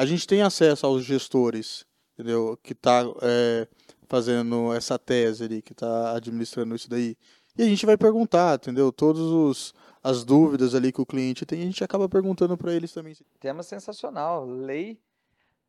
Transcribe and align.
a 0.00 0.06
gente 0.06 0.26
tem 0.26 0.40
acesso 0.40 0.86
aos 0.86 1.04
gestores, 1.04 1.84
entendeu? 2.14 2.58
Que 2.62 2.72
está 2.72 3.02
é, 3.20 3.68
fazendo 4.08 4.72
essa 4.72 4.98
tese 4.98 5.44
ali, 5.44 5.60
que 5.60 5.72
está 5.72 6.16
administrando 6.16 6.74
isso 6.74 6.88
daí. 6.88 7.14
E 7.58 7.62
a 7.62 7.66
gente 7.66 7.84
vai 7.84 7.98
perguntar, 7.98 8.54
entendeu? 8.54 8.90
Todos 8.90 9.20
os 9.20 9.74
as 10.02 10.24
dúvidas 10.24 10.74
ali 10.74 10.90
que 10.90 11.02
o 11.02 11.04
cliente 11.04 11.44
tem, 11.44 11.60
a 11.60 11.66
gente 11.66 11.84
acaba 11.84 12.08
perguntando 12.08 12.56
para 12.56 12.72
eles 12.72 12.94
também. 12.94 13.14
Tema 13.38 13.62
sensacional, 13.62 14.46
lei, 14.46 14.98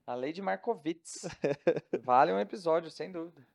a 0.07 0.15
lei 0.15 0.31
de 0.31 0.41
Markowitz. 0.41 1.27
vale 2.01 2.31
um 2.31 2.39
episódio, 2.39 2.89
sem 2.89 3.11
dúvida. 3.11 3.45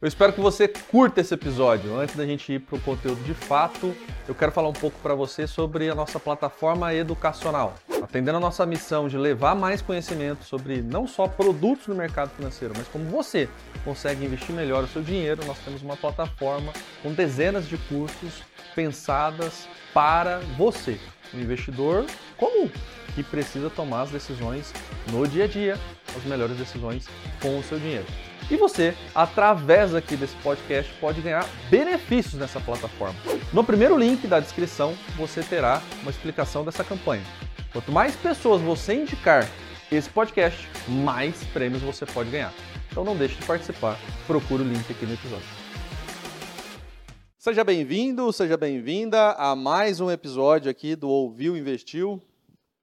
Eu 0.00 0.06
espero 0.06 0.32
que 0.32 0.40
você 0.40 0.68
curta 0.68 1.20
esse 1.20 1.34
episódio. 1.34 1.98
Antes 1.98 2.14
da 2.14 2.24
gente 2.24 2.52
ir 2.52 2.60
para 2.60 2.76
o 2.76 2.80
conteúdo 2.80 3.20
de 3.24 3.34
fato, 3.34 3.92
eu 4.28 4.34
quero 4.34 4.52
falar 4.52 4.68
um 4.68 4.72
pouco 4.72 4.96
para 5.00 5.12
você 5.12 5.44
sobre 5.44 5.90
a 5.90 5.94
nossa 5.94 6.20
plataforma 6.20 6.94
educacional. 6.94 7.74
Atendendo 8.00 8.36
a 8.36 8.40
nossa 8.40 8.64
missão 8.64 9.08
de 9.08 9.18
levar 9.18 9.56
mais 9.56 9.82
conhecimento 9.82 10.44
sobre 10.44 10.80
não 10.80 11.08
só 11.08 11.26
produtos 11.26 11.88
no 11.88 11.96
mercado 11.96 12.30
financeiro, 12.30 12.74
mas 12.78 12.86
como 12.86 13.06
você 13.06 13.48
consegue 13.84 14.24
investir 14.24 14.54
melhor 14.54 14.84
o 14.84 14.86
seu 14.86 15.02
dinheiro, 15.02 15.44
nós 15.44 15.58
temos 15.64 15.82
uma 15.82 15.96
plataforma 15.96 16.72
com 17.02 17.12
dezenas 17.12 17.66
de 17.66 17.76
cursos 17.76 18.44
pensadas 18.76 19.68
para 19.92 20.38
você, 20.56 21.00
um 21.34 21.40
investidor 21.40 22.06
comum 22.36 22.70
que 23.16 23.24
precisa 23.24 23.68
tomar 23.68 24.02
as 24.02 24.10
decisões 24.10 24.72
no 25.10 25.26
dia 25.26 25.46
a 25.46 25.48
dia, 25.48 25.76
as 26.16 26.22
melhores 26.22 26.56
decisões 26.56 27.08
com 27.42 27.58
o 27.58 27.64
seu 27.64 27.80
dinheiro. 27.80 28.06
E 28.50 28.56
você, 28.56 28.94
através 29.14 29.94
aqui 29.94 30.16
desse 30.16 30.34
podcast, 30.36 30.90
pode 30.98 31.20
ganhar 31.20 31.46
benefícios 31.68 32.34
nessa 32.34 32.58
plataforma. 32.58 33.14
No 33.52 33.62
primeiro 33.62 33.94
link 33.98 34.26
da 34.26 34.40
descrição, 34.40 34.94
você 35.18 35.42
terá 35.42 35.82
uma 36.00 36.10
explicação 36.10 36.64
dessa 36.64 36.82
campanha. 36.82 37.22
Quanto 37.70 37.92
mais 37.92 38.16
pessoas 38.16 38.62
você 38.62 38.94
indicar 38.94 39.46
esse 39.92 40.08
podcast, 40.08 40.66
mais 40.88 41.44
prêmios 41.48 41.82
você 41.82 42.06
pode 42.06 42.30
ganhar. 42.30 42.54
Então 42.90 43.04
não 43.04 43.14
deixe 43.14 43.34
de 43.34 43.44
participar, 43.44 43.98
procure 44.26 44.62
o 44.62 44.66
link 44.66 44.90
aqui 44.90 45.04
no 45.04 45.12
episódio. 45.12 45.46
Seja 47.36 47.62
bem-vindo, 47.62 48.32
seja 48.32 48.56
bem-vinda 48.56 49.32
a 49.32 49.54
mais 49.54 50.00
um 50.00 50.10
episódio 50.10 50.70
aqui 50.70 50.96
do 50.96 51.10
Ouviu 51.10 51.54
Investiu, 51.54 52.22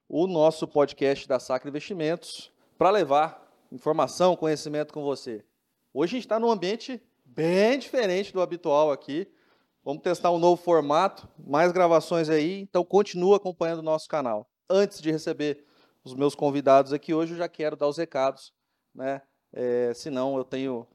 o 0.08 0.28
nosso 0.28 0.68
podcast 0.68 1.26
da 1.26 1.40
Sacra 1.40 1.68
Investimentos, 1.68 2.52
para 2.78 2.90
levar 2.90 3.44
informação, 3.72 4.36
conhecimento 4.36 4.94
com 4.94 5.02
você. 5.02 5.44
Hoje 5.98 6.10
a 6.10 6.16
gente 6.16 6.26
está 6.26 6.38
num 6.38 6.50
ambiente 6.50 7.02
bem 7.24 7.78
diferente 7.78 8.30
do 8.30 8.42
habitual 8.42 8.92
aqui. 8.92 9.26
Vamos 9.82 10.02
testar 10.02 10.30
um 10.30 10.38
novo 10.38 10.62
formato, 10.62 11.26
mais 11.38 11.72
gravações 11.72 12.28
aí, 12.28 12.60
então 12.60 12.84
continua 12.84 13.38
acompanhando 13.38 13.78
o 13.78 13.82
nosso 13.82 14.06
canal. 14.06 14.46
Antes 14.68 15.00
de 15.00 15.10
receber 15.10 15.64
os 16.04 16.12
meus 16.12 16.34
convidados 16.34 16.92
aqui 16.92 17.14
hoje, 17.14 17.32
eu 17.32 17.38
já 17.38 17.48
quero 17.48 17.76
dar 17.76 17.88
os 17.88 17.96
recados, 17.96 18.52
né? 18.94 19.22
É, 19.54 19.94
senão 19.94 20.36
eu 20.36 20.44
tenho 20.44 20.86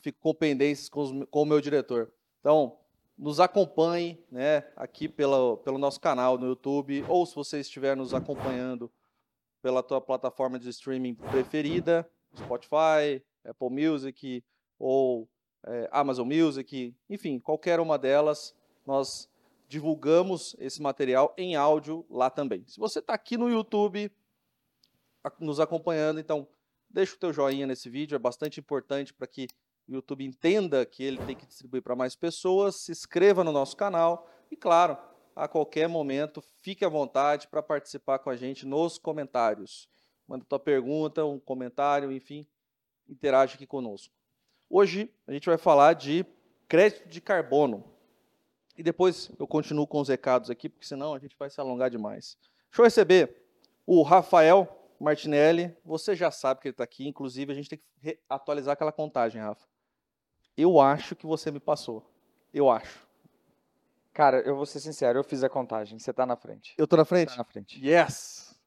fico 0.00 0.20
com 0.20 0.32
pendências 0.32 0.88
com, 0.88 1.00
os, 1.00 1.26
com 1.28 1.42
o 1.42 1.46
meu 1.46 1.60
diretor. 1.60 2.12
Então, 2.38 2.78
nos 3.18 3.40
acompanhe 3.40 4.24
né, 4.30 4.62
aqui 4.76 5.08
pela, 5.08 5.56
pelo 5.56 5.76
nosso 5.76 6.00
canal 6.00 6.38
no 6.38 6.46
YouTube, 6.46 7.04
ou 7.08 7.26
se 7.26 7.34
você 7.34 7.58
estiver 7.58 7.96
nos 7.96 8.14
acompanhando 8.14 8.92
pela 9.60 9.82
tua 9.82 10.00
plataforma 10.00 10.56
de 10.56 10.68
streaming 10.68 11.16
preferida, 11.16 12.08
Spotify, 12.36 13.20
Apple 13.50 13.70
Music 13.70 14.44
ou 14.78 15.28
é, 15.66 15.88
Amazon 15.92 16.26
Music, 16.26 16.94
enfim, 17.08 17.38
qualquer 17.38 17.80
uma 17.80 17.98
delas, 17.98 18.54
nós 18.86 19.28
divulgamos 19.68 20.56
esse 20.58 20.80
material 20.82 21.34
em 21.36 21.54
áudio 21.54 22.04
lá 22.10 22.30
também. 22.30 22.64
Se 22.66 22.78
você 22.78 22.98
está 22.98 23.14
aqui 23.14 23.36
no 23.36 23.48
YouTube 23.48 24.10
nos 25.38 25.60
acompanhando, 25.60 26.18
então 26.18 26.48
deixa 26.88 27.14
o 27.14 27.18
teu 27.18 27.32
joinha 27.32 27.66
nesse 27.66 27.88
vídeo, 27.88 28.16
é 28.16 28.18
bastante 28.18 28.58
importante 28.58 29.12
para 29.12 29.26
que 29.26 29.46
o 29.86 29.92
YouTube 29.92 30.24
entenda 30.24 30.84
que 30.86 31.02
ele 31.02 31.18
tem 31.18 31.36
que 31.36 31.46
distribuir 31.46 31.82
para 31.82 31.94
mais 31.94 32.16
pessoas, 32.16 32.76
se 32.76 32.92
inscreva 32.92 33.44
no 33.44 33.52
nosso 33.52 33.76
canal 33.76 34.28
e, 34.50 34.56
claro, 34.56 34.96
a 35.36 35.46
qualquer 35.46 35.88
momento, 35.88 36.42
fique 36.62 36.84
à 36.84 36.88
vontade 36.88 37.48
para 37.48 37.62
participar 37.62 38.18
com 38.18 38.30
a 38.30 38.36
gente 38.36 38.66
nos 38.66 38.98
comentários. 38.98 39.88
Manda 40.26 40.44
tua 40.44 40.58
pergunta, 40.58 41.24
um 41.24 41.38
comentário, 41.38 42.12
enfim, 42.12 42.46
interage 43.10 43.54
aqui 43.54 43.66
conosco. 43.66 44.14
Hoje 44.68 45.12
a 45.26 45.32
gente 45.32 45.46
vai 45.46 45.58
falar 45.58 45.94
de 45.94 46.24
crédito 46.68 47.08
de 47.08 47.20
carbono. 47.20 47.84
E 48.76 48.82
depois 48.82 49.30
eu 49.38 49.46
continuo 49.46 49.86
com 49.86 50.00
os 50.00 50.08
recados 50.08 50.48
aqui, 50.48 50.68
porque 50.68 50.86
senão 50.86 51.12
a 51.12 51.18
gente 51.18 51.36
vai 51.38 51.50
se 51.50 51.60
alongar 51.60 51.90
demais. 51.90 52.38
Deixa 52.70 52.80
eu 52.80 52.84
receber 52.84 53.44
o 53.84 54.02
Rafael 54.02 54.68
Martinelli. 54.98 55.76
Você 55.84 56.14
já 56.14 56.30
sabe 56.30 56.60
que 56.60 56.68
ele 56.68 56.72
está 56.72 56.84
aqui, 56.84 57.06
inclusive 57.06 57.52
a 57.52 57.54
gente 57.54 57.68
tem 57.68 57.80
que 58.00 58.18
atualizar 58.28 58.72
aquela 58.72 58.92
contagem, 58.92 59.42
Rafa. 59.42 59.66
Eu 60.56 60.80
acho 60.80 61.16
que 61.16 61.26
você 61.26 61.50
me 61.50 61.60
passou. 61.60 62.08
Eu 62.54 62.70
acho. 62.70 63.08
Cara, 64.12 64.40
eu 64.40 64.56
vou 64.56 64.66
ser 64.66 64.80
sincero, 64.80 65.18
eu 65.18 65.24
fiz 65.24 65.42
a 65.42 65.48
contagem. 65.48 65.98
Você 65.98 66.10
está 66.10 66.24
na 66.24 66.36
frente. 66.36 66.74
Eu 66.78 66.84
estou 66.84 66.96
na 66.96 67.04
frente? 67.04 67.28
Está 67.28 67.38
na 67.38 67.44
frente. 67.44 67.84
Yes! 67.84 68.58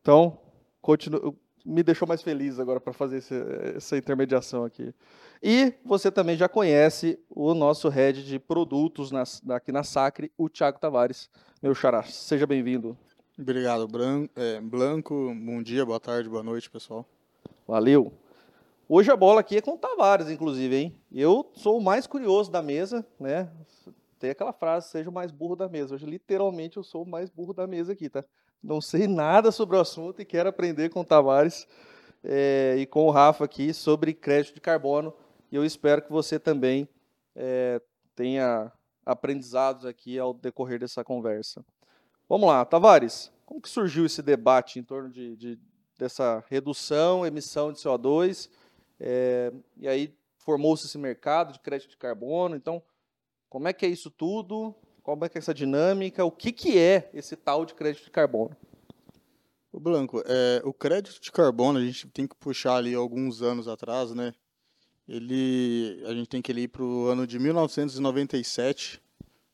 Então, 0.00 0.40
continuo 0.80 1.36
me 1.66 1.82
deixou 1.82 2.06
mais 2.06 2.22
feliz 2.22 2.60
agora 2.60 2.80
para 2.80 2.92
fazer 2.92 3.18
esse, 3.18 3.34
essa 3.74 3.96
intermediação 3.96 4.64
aqui. 4.64 4.94
E 5.42 5.74
você 5.84 6.10
também 6.10 6.36
já 6.36 6.48
conhece 6.48 7.18
o 7.28 7.52
nosso 7.54 7.88
head 7.88 8.24
de 8.24 8.38
produtos 8.38 9.10
aqui 9.50 9.72
na 9.72 9.82
Sacre, 9.82 10.30
o 10.38 10.48
Thiago 10.48 10.78
Tavares. 10.78 11.28
Meu 11.60 11.74
xará, 11.74 12.04
seja 12.04 12.46
bem-vindo. 12.46 12.96
Obrigado, 13.38 13.86
é, 14.36 14.60
Blanco. 14.60 15.34
Bom 15.34 15.62
dia, 15.62 15.84
boa 15.84 16.00
tarde, 16.00 16.28
boa 16.28 16.42
noite, 16.42 16.70
pessoal. 16.70 17.04
Valeu. 17.66 18.12
Hoje 18.88 19.10
a 19.10 19.16
bola 19.16 19.40
aqui 19.40 19.56
é 19.56 19.60
com 19.60 19.72
o 19.72 19.78
Tavares, 19.78 20.30
inclusive, 20.30 20.76
hein? 20.76 20.96
Eu 21.12 21.50
sou 21.52 21.78
o 21.78 21.82
mais 21.82 22.06
curioso 22.06 22.50
da 22.50 22.62
mesa, 22.62 23.04
né? 23.18 23.50
Tem 24.18 24.30
aquela 24.30 24.52
frase, 24.52 24.88
seja 24.88 25.10
o 25.10 25.12
mais 25.12 25.32
burro 25.32 25.56
da 25.56 25.68
mesa. 25.68 25.94
Hoje, 25.96 26.06
literalmente, 26.06 26.76
eu 26.76 26.84
sou 26.84 27.02
o 27.02 27.08
mais 27.08 27.28
burro 27.28 27.52
da 27.52 27.66
mesa 27.66 27.92
aqui, 27.92 28.08
tá? 28.08 28.24
Não 28.62 28.80
sei 28.80 29.06
nada 29.06 29.52
sobre 29.52 29.76
o 29.76 29.80
assunto 29.80 30.20
e 30.20 30.24
quero 30.24 30.48
aprender 30.48 30.88
com 30.90 31.00
o 31.00 31.04
Tavares 31.04 31.66
é, 32.24 32.76
e 32.78 32.86
com 32.86 33.06
o 33.06 33.10
Rafa 33.10 33.44
aqui 33.44 33.72
sobre 33.72 34.12
crédito 34.12 34.54
de 34.54 34.60
carbono. 34.60 35.14
E 35.50 35.56
eu 35.56 35.64
espero 35.64 36.02
que 36.02 36.10
você 36.10 36.38
também 36.38 36.88
é, 37.34 37.80
tenha 38.14 38.72
aprendizados 39.04 39.84
aqui 39.84 40.18
ao 40.18 40.34
decorrer 40.34 40.80
dessa 40.80 41.04
conversa. 41.04 41.64
Vamos 42.28 42.48
lá, 42.48 42.64
Tavares, 42.64 43.32
como 43.44 43.60
que 43.60 43.68
surgiu 43.68 44.04
esse 44.04 44.20
debate 44.20 44.80
em 44.80 44.82
torno 44.82 45.08
de, 45.08 45.36
de 45.36 45.58
dessa 45.96 46.44
redução, 46.48 47.24
emissão 47.24 47.72
de 47.72 47.78
CO2? 47.78 48.50
É, 48.98 49.52
e 49.76 49.86
aí 49.86 50.14
formou-se 50.38 50.86
esse 50.86 50.98
mercado 50.98 51.52
de 51.52 51.60
crédito 51.60 51.90
de 51.90 51.96
carbono. 51.96 52.56
Então, 52.56 52.82
como 53.48 53.68
é 53.68 53.72
que 53.72 53.86
é 53.86 53.88
isso 53.88 54.10
tudo? 54.10 54.74
Como 55.06 55.24
é 55.24 55.28
que 55.28 55.38
é 55.38 55.40
essa 55.40 55.54
dinâmica? 55.54 56.24
O 56.24 56.32
que, 56.32 56.50
que 56.50 56.76
é 56.76 57.08
esse 57.14 57.36
tal 57.36 57.64
de 57.64 57.74
crédito 57.74 58.06
de 58.06 58.10
carbono? 58.10 58.56
O 59.72 59.78
Blanco, 59.78 60.20
é, 60.26 60.60
o 60.64 60.72
crédito 60.72 61.20
de 61.20 61.30
carbono, 61.30 61.78
a 61.78 61.84
gente 61.84 62.08
tem 62.08 62.26
que 62.26 62.34
puxar 62.34 62.74
ali 62.74 62.92
alguns 62.92 63.40
anos 63.40 63.68
atrás, 63.68 64.10
né? 64.10 64.34
Ele, 65.08 66.02
a 66.06 66.12
gente 66.12 66.28
tem 66.28 66.42
que 66.42 66.50
ir 66.50 66.66
para 66.66 66.82
o 66.82 67.06
ano 67.06 67.24
de 67.24 67.38
1997, 67.38 69.00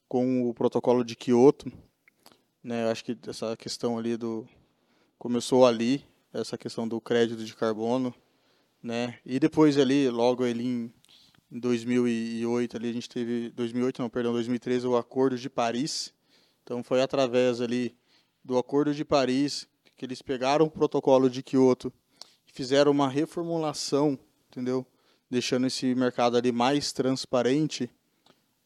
com 0.08 0.48
o 0.48 0.54
protocolo 0.54 1.04
de 1.04 1.14
Kyoto. 1.14 1.70
Né? 2.64 2.84
Eu 2.84 2.88
acho 2.88 3.04
que 3.04 3.14
essa 3.28 3.54
questão 3.54 3.98
ali 3.98 4.16
do... 4.16 4.48
Começou 5.19 5.66
ali, 5.66 6.02
essa 6.32 6.56
questão 6.56 6.88
do 6.88 6.98
crédito 6.98 7.44
de 7.44 7.54
carbono. 7.54 8.14
Né? 8.82 9.19
E 9.22 9.38
depois 9.38 9.76
ali, 9.76 10.08
logo 10.08 10.44
ali 10.44 10.66
em 10.66 10.94
em 11.52 11.58
2008 11.60 12.76
ali 12.78 12.88
a 12.88 12.92
gente 12.94 13.08
teve 13.10 13.50
2008 13.50 14.00
não, 14.00 14.08
perdão, 14.08 14.32
2013 14.32 14.86
o 14.86 14.96
Acordo 14.96 15.36
de 15.36 15.50
Paris. 15.50 16.14
Então 16.62 16.82
foi 16.82 17.02
através 17.02 17.60
ali 17.60 17.94
do 18.42 18.56
Acordo 18.56 18.94
de 18.94 19.04
Paris 19.04 19.68
que 19.94 20.06
eles 20.06 20.22
pegaram 20.22 20.64
o 20.64 20.70
protocolo 20.70 21.28
de 21.28 21.42
Kyoto 21.42 21.92
e 22.49 22.52
fizeram 22.52 22.90
uma 22.90 23.08
reformulação, 23.08 24.19
entendeu? 24.49 24.87
Deixando 25.31 25.66
esse 25.66 25.94
mercado 25.94 26.38
ali 26.38 26.50
mais 26.50 26.90
transparente. 26.90 27.90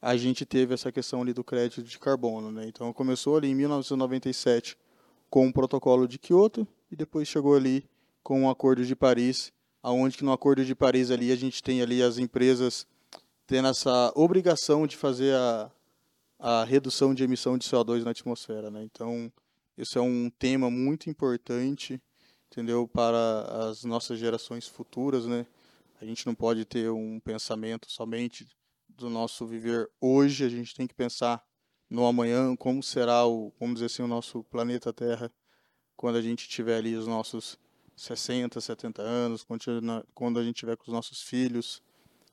A 0.01 0.15
gente 0.15 0.45
teve 0.45 0.73
essa 0.73 0.91
questão 0.91 1.21
ali 1.21 1.33
do 1.33 1.43
crédito 1.43 1.83
de 1.83 1.99
carbono, 1.99 2.51
né? 2.51 2.67
Então 2.67 2.93
começou 2.93 3.35
ali 3.35 3.49
em 3.49 3.55
1997 3.55 4.77
com 5.29 5.45
o 5.47 5.51
protocolo 5.51 6.07
de 6.07 6.17
Kyoto 6.17 6.65
e 6.89 6.95
depois 6.95 7.27
chegou 7.27 7.55
ali 7.55 7.83
com 8.23 8.45
o 8.45 8.49
Acordo 8.49 8.85
de 8.85 8.95
Paris 8.95 9.51
aonde 9.87 10.17
que 10.17 10.25
no 10.25 10.33
Acordo 10.33 10.65
de 10.65 10.75
Paris 10.75 11.11
ali 11.11 11.31
a 11.31 11.35
gente 11.37 11.63
tem 11.63 11.81
ali 11.81 12.03
as 12.03 12.17
empresas 12.17 12.85
tendo 13.45 13.69
essa 13.69 14.11
obrigação 14.15 14.85
de 14.85 14.97
fazer 14.97 15.33
a, 15.33 15.71
a 16.37 16.63
redução 16.65 17.13
de 17.13 17.23
emissão 17.23 17.57
de 17.57 17.65
CO2 17.65 18.03
na 18.03 18.11
atmosfera, 18.11 18.69
né? 18.69 18.83
Então, 18.83 19.31
isso 19.77 19.97
é 19.97 20.01
um 20.01 20.29
tema 20.29 20.69
muito 20.69 21.09
importante, 21.09 22.01
entendeu, 22.51 22.85
para 22.85 23.69
as 23.69 23.85
nossas 23.85 24.19
gerações 24.19 24.67
futuras, 24.67 25.25
né? 25.25 25.47
A 26.01 26.05
gente 26.05 26.25
não 26.25 26.35
pode 26.35 26.65
ter 26.65 26.89
um 26.89 27.17
pensamento 27.21 27.89
somente 27.89 28.45
do 28.89 29.09
nosso 29.09 29.47
viver 29.47 29.89
hoje, 30.01 30.43
a 30.43 30.49
gente 30.49 30.75
tem 30.75 30.85
que 30.85 30.93
pensar 30.93 31.41
no 31.89 32.05
amanhã, 32.05 32.57
como 32.57 32.83
será 32.83 33.25
o, 33.25 33.53
vamos 33.57 33.75
dizer 33.75 33.85
assim, 33.85 34.03
o 34.03 34.07
nosso 34.07 34.43
planeta 34.43 34.91
Terra 34.91 35.31
quando 35.95 36.17
a 36.17 36.21
gente 36.21 36.49
tiver 36.49 36.75
ali 36.75 36.93
os 36.97 37.07
nossos 37.07 37.57
60, 37.97 38.61
70 38.61 39.01
anos, 39.01 39.45
quando 40.13 40.39
a 40.39 40.43
gente 40.43 40.55
tiver 40.55 40.77
com 40.77 40.83
os 40.83 40.93
nossos 40.93 41.23
filhos, 41.23 41.81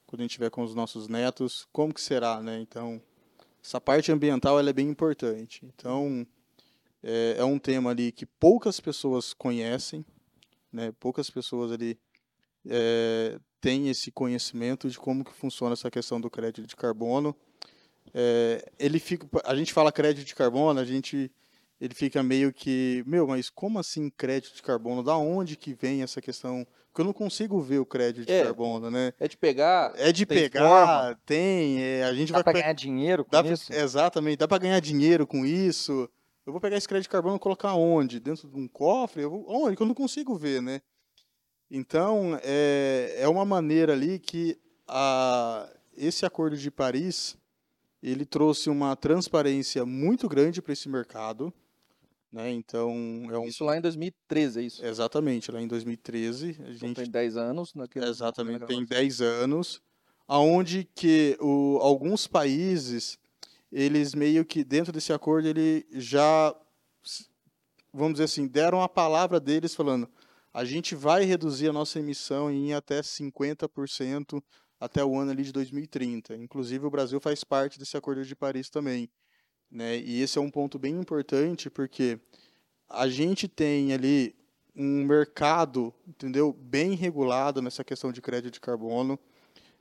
quando 0.06 0.20
a 0.20 0.24
gente 0.24 0.32
tiver 0.32 0.50
com 0.50 0.62
os 0.62 0.74
nossos 0.74 1.08
netos, 1.08 1.66
como 1.72 1.92
que 1.92 2.02
será, 2.02 2.42
né? 2.42 2.60
Então, 2.60 3.00
essa 3.64 3.80
parte 3.80 4.12
ambiental 4.12 4.60
ela 4.60 4.68
é 4.68 4.72
bem 4.74 4.88
importante. 4.88 5.64
Então, 5.64 6.26
é, 7.02 7.36
é 7.38 7.44
um 7.44 7.58
tema 7.58 7.90
ali 7.90 8.12
que 8.12 8.26
poucas 8.26 8.78
pessoas 8.78 9.32
conhecem, 9.32 10.04
né? 10.70 10.92
Poucas 11.00 11.30
pessoas 11.30 11.72
ali 11.72 11.98
é, 12.66 13.40
têm 13.58 13.88
esse 13.88 14.12
conhecimento 14.12 14.90
de 14.90 14.98
como 14.98 15.24
que 15.24 15.32
funciona 15.32 15.72
essa 15.72 15.90
questão 15.90 16.20
do 16.20 16.28
crédito 16.28 16.66
de 16.66 16.76
carbono. 16.76 17.34
É, 18.12 18.70
ele 18.78 18.98
fica, 18.98 19.26
a 19.44 19.56
gente 19.56 19.72
fala 19.72 19.90
crédito 19.90 20.26
de 20.26 20.34
carbono, 20.34 20.78
a 20.78 20.84
gente 20.84 21.32
ele 21.84 21.94
fica 21.94 22.22
meio 22.22 22.52
que, 22.52 23.02
meu, 23.06 23.26
mas 23.26 23.50
como 23.50 23.78
assim 23.78 24.08
crédito 24.10 24.54
de 24.56 24.62
carbono? 24.62 25.02
Da 25.02 25.16
onde 25.16 25.56
que 25.56 25.74
vem 25.74 26.02
essa 26.02 26.20
questão? 26.20 26.66
Porque 26.88 27.00
eu 27.00 27.04
não 27.04 27.12
consigo 27.12 27.60
ver 27.60 27.78
o 27.78 27.84
crédito 27.86 28.26
de 28.26 28.32
É. 28.32 28.44
carbono, 28.44 28.90
né? 28.90 29.12
É 29.18 29.26
de 29.28 29.36
pegar. 29.36 29.92
É 29.96 30.10
de 30.12 30.24
Tem 30.24 30.38
pegar, 30.38 30.60
forma? 30.68 31.20
tem, 31.26 31.82
é, 31.82 32.04
a 32.04 32.14
gente 32.14 32.28
Dá 32.32 32.38
vai 32.38 32.44
pra 32.44 32.52
pe- 32.52 32.60
ganhar 32.62 32.72
dinheiro 32.72 33.24
com 33.24 33.30
dá 33.30 33.42
pra- 33.42 33.52
isso? 33.52 33.72
exatamente, 33.72 34.38
dá 34.38 34.48
para 34.48 34.58
ganhar 34.62 34.80
dinheiro 34.80 35.26
com 35.26 35.44
isso. 35.44 36.08
Eu 36.46 36.52
vou 36.52 36.60
pegar 36.60 36.76
esse 36.76 36.86
crédito 36.88 37.04
de 37.04 37.08
carbono 37.10 37.36
e 37.36 37.40
colocar 37.40 37.74
onde? 37.74 38.20
Dentro 38.20 38.48
de 38.48 38.56
um 38.56 38.68
cofre? 38.68 39.22
Eu 39.22 39.30
vou, 39.30 39.44
onde? 39.48 39.76
Que 39.76 39.82
eu 39.82 39.86
não 39.86 39.94
consigo 39.94 40.36
ver, 40.36 40.62
né? 40.62 40.80
Então, 41.70 42.38
é, 42.42 43.14
é 43.18 43.28
uma 43.28 43.44
maneira 43.44 43.92
ali 43.92 44.18
que 44.18 44.56
a, 44.86 45.68
esse 45.96 46.24
acordo 46.24 46.56
de 46.56 46.70
Paris, 46.70 47.36
ele 48.02 48.24
trouxe 48.24 48.68
uma 48.70 48.94
transparência 48.94 49.84
muito 49.84 50.28
grande 50.28 50.62
para 50.62 50.72
esse 50.72 50.88
mercado, 50.88 51.52
né? 52.34 52.50
Então, 52.50 52.90
é 53.30 53.38
um 53.38 53.46
Isso 53.46 53.64
lá 53.64 53.76
em 53.76 53.80
2013, 53.80 54.60
é 54.60 54.62
isso? 54.64 54.84
exatamente, 54.84 55.52
lá 55.52 55.60
em 55.62 55.68
2013, 55.68 56.48
a 56.48 56.70
Então 56.70 56.88
gente 56.88 56.94
tem 56.94 57.10
10 57.10 57.36
anos. 57.36 57.72
Naquele, 57.74 58.06
Exatamente, 58.06 58.60
naquela 58.60 58.68
tem 58.68 58.84
gravação. 58.84 59.02
10 59.02 59.20
anos, 59.20 59.80
aonde 60.26 60.88
que 60.94 61.36
o, 61.40 61.78
alguns 61.80 62.26
países, 62.26 63.16
eles 63.70 64.14
meio 64.14 64.44
que 64.44 64.64
dentro 64.64 64.92
desse 64.92 65.12
acordo, 65.12 65.46
ele 65.46 65.86
já, 65.92 66.54
vamos 67.92 68.14
dizer 68.14 68.24
assim, 68.24 68.48
deram 68.48 68.82
a 68.82 68.88
palavra 68.88 69.38
deles 69.38 69.74
falando, 69.74 70.08
a 70.52 70.64
gente 70.64 70.94
vai 70.96 71.24
reduzir 71.24 71.68
a 71.68 71.72
nossa 71.72 72.00
emissão 72.00 72.50
em 72.50 72.72
até 72.74 73.00
50% 73.00 74.42
até 74.80 75.04
o 75.04 75.16
ano 75.16 75.30
ali 75.30 75.44
de 75.44 75.52
2030. 75.52 76.34
Inclusive 76.36 76.84
o 76.84 76.90
Brasil 76.90 77.20
faz 77.20 77.44
parte 77.44 77.78
desse 77.78 77.96
acordo 77.96 78.24
de 78.24 78.34
Paris 78.36 78.68
também, 78.68 79.08
né? 79.74 79.98
E 79.98 80.22
esse 80.22 80.38
é 80.38 80.40
um 80.40 80.50
ponto 80.50 80.78
bem 80.78 80.94
importante 80.96 81.68
porque 81.68 82.18
a 82.88 83.08
gente 83.08 83.48
tem 83.48 83.92
ali 83.92 84.34
um 84.76 85.04
mercado, 85.04 85.92
entendeu, 86.06 86.52
bem 86.52 86.94
regulado 86.94 87.60
nessa 87.60 87.82
questão 87.82 88.12
de 88.12 88.22
crédito 88.22 88.54
de 88.54 88.60
carbono. 88.60 89.18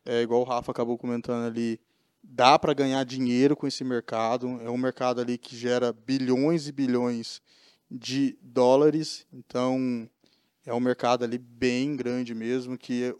É 0.03 0.21
igual 0.21 0.41
o 0.41 0.45
Rafa 0.45 0.71
acabou 0.71 0.97
comentando 0.97 1.45
ali, 1.45 1.79
dá 2.23 2.57
para 2.57 2.73
ganhar 2.73 3.03
dinheiro 3.05 3.55
com 3.55 3.67
esse 3.67 3.83
mercado. 3.83 4.59
É 4.61 4.69
um 4.69 4.77
mercado 4.77 5.21
ali 5.21 5.37
que 5.37 5.55
gera 5.55 5.93
bilhões 5.93 6.67
e 6.67 6.71
bilhões 6.71 7.41
de 7.89 8.37
dólares. 8.41 9.27
Então, 9.31 10.09
é 10.65 10.73
um 10.73 10.79
mercado 10.79 11.23
ali 11.23 11.37
bem 11.37 11.95
grande 11.95 12.33
mesmo, 12.33 12.77
que 12.77 13.15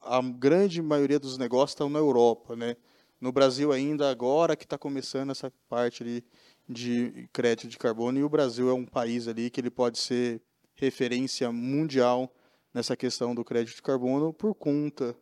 a 0.00 0.20
grande 0.22 0.80
maioria 0.82 1.18
dos 1.18 1.38
negócios 1.38 1.70
estão 1.70 1.88
na 1.88 1.98
Europa, 1.98 2.54
né? 2.54 2.76
No 3.20 3.32
Brasil 3.32 3.72
ainda 3.72 4.10
agora 4.10 4.54
que 4.56 4.64
está 4.64 4.78
começando 4.78 5.30
essa 5.30 5.52
parte 5.68 6.02
ali 6.02 6.24
de 6.68 7.28
crédito 7.32 7.68
de 7.68 7.76
carbono 7.76 8.18
e 8.18 8.22
o 8.22 8.28
Brasil 8.28 8.68
é 8.68 8.72
um 8.72 8.84
país 8.84 9.26
ali 9.26 9.50
que 9.50 9.60
ele 9.60 9.70
pode 9.70 9.98
ser 9.98 10.40
referência 10.74 11.50
mundial 11.50 12.32
nessa 12.72 12.96
questão 12.96 13.34
do 13.34 13.44
crédito 13.44 13.74
de 13.74 13.82
carbono 13.82 14.32
por 14.32 14.54
conta 14.54 15.16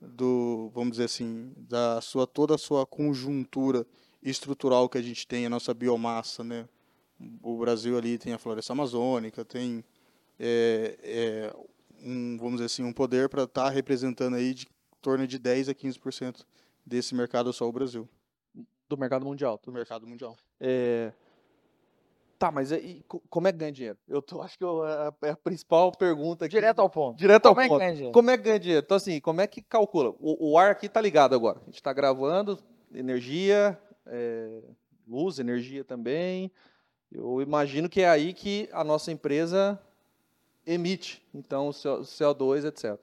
do, 0.00 0.70
vamos 0.74 0.92
dizer 0.92 1.04
assim, 1.04 1.52
da 1.56 2.00
sua 2.00 2.26
toda 2.26 2.54
a 2.54 2.58
sua 2.58 2.84
conjuntura 2.84 3.86
estrutural 4.22 4.88
que 4.88 4.98
a 4.98 5.02
gente 5.02 5.26
tem, 5.26 5.46
a 5.46 5.50
nossa 5.50 5.72
biomassa, 5.72 6.44
né? 6.44 6.68
O 7.42 7.58
Brasil 7.58 7.96
ali 7.96 8.18
tem 8.18 8.32
a 8.32 8.38
floresta 8.38 8.72
amazônica, 8.72 9.44
tem 9.44 9.84
é, 10.38 10.98
é, 11.02 11.56
um, 12.02 12.36
vamos 12.38 12.54
dizer 12.54 12.66
assim, 12.66 12.82
um 12.82 12.92
poder 12.92 13.28
para 13.28 13.44
estar 13.44 13.68
representando 13.70 14.36
aí 14.36 14.52
de 14.52 14.66
torno 15.00 15.26
de 15.26 15.38
10 15.38 15.70
a 15.70 15.74
15% 15.74 16.44
desse 16.84 17.14
mercado 17.14 17.52
só 17.52 17.68
o 17.68 17.72
Brasil, 17.72 18.08
Do 18.88 18.96
mercado 18.96 19.24
mundial. 19.24 19.60
do 19.64 19.70
mercado 19.72 20.06
mundial. 20.06 20.36
É... 20.58 21.12
Tá, 22.38 22.50
mas 22.50 22.72
e, 22.72 23.04
co- 23.06 23.22
como 23.28 23.48
é 23.48 23.52
que 23.52 23.58
ganha 23.58 23.70
dinheiro? 23.72 23.98
Eu 24.08 24.22
tô, 24.22 24.40
acho 24.40 24.56
que 24.56 24.64
eu- 24.64 24.86
é 24.86 24.92
a- 25.08 25.14
é 25.22 25.30
a 25.30 25.36
principal 25.36 25.92
pergunta 25.92 26.46
aqui. 26.46 26.54
Direto 26.54 26.78
ao 26.80 26.88
ponto. 26.88 27.18
Direto 27.18 27.46
ao 27.46 27.52
Como 27.54 27.60
é 27.60 27.64
que 27.64 27.68
ponto. 27.68 27.78
ganha 27.80 27.92
dinheiro? 27.92 28.12
Como 28.14 28.30
é 28.30 28.36
que 28.38 28.42
ganha 28.44 28.58
dinheiro? 28.58 28.82
Então, 28.84 28.96
assim, 28.96 29.20
como 29.20 29.40
é 29.42 29.46
que 29.46 29.60
calcula? 29.60 30.14
O, 30.18 30.52
o 30.52 30.58
ar 30.58 30.70
aqui 30.70 30.88
tá 30.88 31.00
ligado 31.02 31.34
agora. 31.34 31.58
A 31.60 31.64
gente 31.66 31.74
está 31.74 31.92
gravando, 31.92 32.58
energia, 32.94 33.78
é, 34.06 34.62
luz, 35.06 35.38
energia 35.38 35.84
também. 35.84 36.50
Eu 37.12 37.42
imagino 37.42 37.90
que 37.90 38.00
é 38.00 38.08
aí 38.08 38.32
que 38.32 38.70
a 38.72 38.82
nossa 38.82 39.12
empresa 39.12 39.78
emite, 40.66 41.22
então, 41.34 41.68
o 41.68 41.72
CO- 41.74 42.00
CO2, 42.04 42.64
etc. 42.64 42.98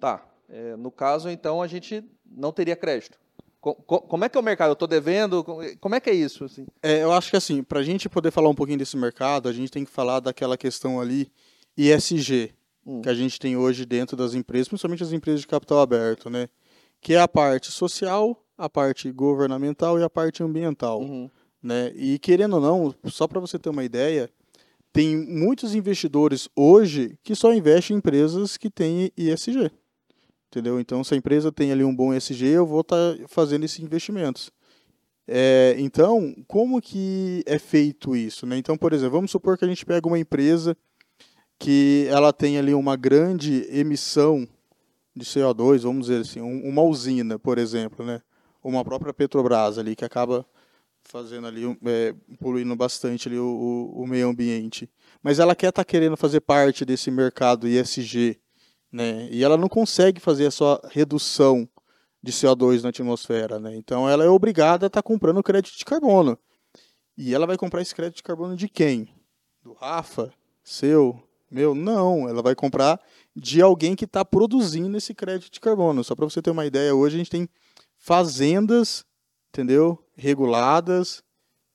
Tá. 0.00 0.26
é, 0.48 0.74
no 0.76 0.90
caso, 0.90 1.28
então, 1.30 1.62
a 1.62 1.66
gente 1.68 2.04
não 2.30 2.52
teria 2.52 2.76
crédito. 2.76 3.18
Co- 3.60 3.74
co- 3.74 4.00
como 4.02 4.24
é 4.24 4.28
que 4.28 4.36
é 4.36 4.40
o 4.40 4.44
mercado? 4.44 4.68
Eu 4.70 4.72
estou 4.74 4.86
devendo? 4.88 5.42
Co- 5.42 5.58
Como 5.80 5.94
é 5.94 6.00
que 6.00 6.08
é 6.10 6.14
isso? 6.14 6.44
Assim? 6.44 6.66
É, 6.82 7.02
eu 7.02 7.12
acho 7.12 7.30
que 7.30 7.36
assim, 7.36 7.62
para 7.62 7.80
a 7.80 7.82
gente 7.82 8.08
poder 8.08 8.30
falar 8.30 8.48
um 8.48 8.54
pouquinho 8.54 8.78
desse 8.78 8.96
mercado, 8.96 9.48
a 9.48 9.52
gente 9.52 9.70
tem 9.70 9.84
que 9.84 9.90
falar 9.90 10.20
daquela 10.20 10.56
questão 10.56 11.00
ali 11.00 11.30
ISG 11.76 12.52
Hum. 12.86 13.02
que 13.02 13.08
a 13.08 13.14
gente 13.14 13.38
tem 13.40 13.56
hoje 13.56 13.84
dentro 13.84 14.16
das 14.16 14.34
empresas, 14.34 14.68
principalmente 14.68 15.02
as 15.02 15.10
empresas 15.10 15.40
de 15.40 15.46
capital 15.48 15.80
aberto, 15.80 16.30
né? 16.30 16.48
Que 17.00 17.14
é 17.14 17.20
a 17.20 17.26
parte 17.26 17.72
social, 17.72 18.40
a 18.56 18.68
parte 18.68 19.10
governamental 19.10 19.98
e 19.98 20.04
a 20.04 20.08
parte 20.10 20.40
ambiental, 20.42 21.00
Uhum. 21.00 21.28
né? 21.60 21.90
E 21.96 22.16
querendo 22.20 22.54
ou 22.54 22.60
não, 22.60 22.94
só 23.10 23.26
para 23.26 23.40
você 23.40 23.58
ter 23.58 23.70
uma 23.70 23.82
ideia, 23.82 24.30
tem 24.92 25.16
muitos 25.16 25.74
investidores 25.74 26.48
hoje 26.54 27.18
que 27.24 27.34
só 27.34 27.52
investem 27.52 27.96
em 27.96 27.98
empresas 27.98 28.56
que 28.56 28.70
têm 28.70 29.10
ISG. 29.16 29.70
Entendeu? 30.48 30.78
Então, 30.80 31.02
se 31.04 31.12
a 31.14 31.16
empresa 31.16 31.50
tem 31.52 31.72
ali 31.72 31.84
um 31.84 31.94
bom 31.94 32.14
ESG, 32.14 32.46
eu 32.46 32.66
vou 32.66 32.80
estar 32.80 32.96
fazendo 33.28 33.64
esses 33.64 33.80
investimentos. 33.80 34.50
É, 35.28 35.74
então, 35.78 36.34
como 36.46 36.80
que 36.80 37.42
é 37.46 37.58
feito 37.58 38.14
isso? 38.14 38.46
Né? 38.46 38.56
Então, 38.56 38.76
por 38.76 38.92
exemplo, 38.92 39.12
vamos 39.16 39.30
supor 39.30 39.58
que 39.58 39.64
a 39.64 39.68
gente 39.68 39.84
pega 39.84 40.06
uma 40.06 40.18
empresa 40.18 40.76
que 41.58 42.06
ela 42.10 42.32
tem 42.32 42.58
ali 42.58 42.74
uma 42.74 42.96
grande 42.96 43.66
emissão 43.70 44.46
de 45.14 45.24
CO2, 45.24 45.82
vamos 45.82 46.06
dizer 46.06 46.20
assim, 46.20 46.40
um- 46.40 46.68
uma 46.68 46.82
usina, 46.82 47.38
por 47.38 47.58
exemplo, 47.58 48.04
né? 48.04 48.20
Uma 48.62 48.84
própria 48.84 49.14
Petrobras 49.14 49.78
ali, 49.78 49.96
que 49.96 50.04
acaba 50.04 50.44
fazendo 51.02 51.46
ali, 51.46 51.64
é, 51.86 52.14
poluindo 52.38 52.74
bastante 52.76 53.26
ali 53.28 53.38
o, 53.38 53.46
o- 53.46 54.02
o 54.02 54.06
meio 54.06 54.28
ambiente. 54.28 54.90
Mas 55.22 55.38
ela 55.38 55.54
quer 55.56 55.68
estar 55.70 55.84
querendo 55.84 56.16
fazer 56.16 56.40
parte 56.40 56.84
desse 56.84 57.10
mercado 57.10 57.66
ISG, 57.66 58.38
né? 58.96 59.28
E 59.30 59.44
ela 59.44 59.58
não 59.58 59.68
consegue 59.68 60.18
fazer 60.18 60.46
a 60.46 60.50
sua 60.50 60.80
redução 60.90 61.68
de 62.22 62.32
CO2 62.32 62.82
na 62.82 62.88
atmosfera, 62.88 63.60
né? 63.60 63.76
Então 63.76 64.08
ela 64.08 64.24
é 64.24 64.28
obrigada 64.28 64.86
a 64.86 64.88
estar 64.88 65.02
comprando 65.02 65.42
crédito 65.42 65.76
de 65.76 65.84
carbono. 65.84 66.38
E 67.14 67.34
ela 67.34 67.46
vai 67.46 67.58
comprar 67.58 67.82
esse 67.82 67.94
crédito 67.94 68.16
de 68.16 68.22
carbono 68.22 68.56
de 68.56 68.68
quem? 68.70 69.14
Do 69.62 69.74
Rafa? 69.74 70.32
Seu? 70.64 71.22
Meu? 71.50 71.74
Não, 71.74 72.26
ela 72.26 72.42
vai 72.42 72.54
comprar 72.54 72.98
de 73.34 73.60
alguém 73.60 73.94
que 73.94 74.06
está 74.06 74.24
produzindo 74.24 74.96
esse 74.96 75.12
crédito 75.12 75.52
de 75.52 75.60
carbono. 75.60 76.02
Só 76.02 76.14
para 76.14 76.24
você 76.24 76.40
ter 76.40 76.50
uma 76.50 76.64
ideia, 76.64 76.94
hoje 76.94 77.16
a 77.16 77.18
gente 77.18 77.30
tem 77.30 77.48
fazendas, 77.98 79.04
entendeu? 79.50 80.02
Reguladas, 80.16 81.22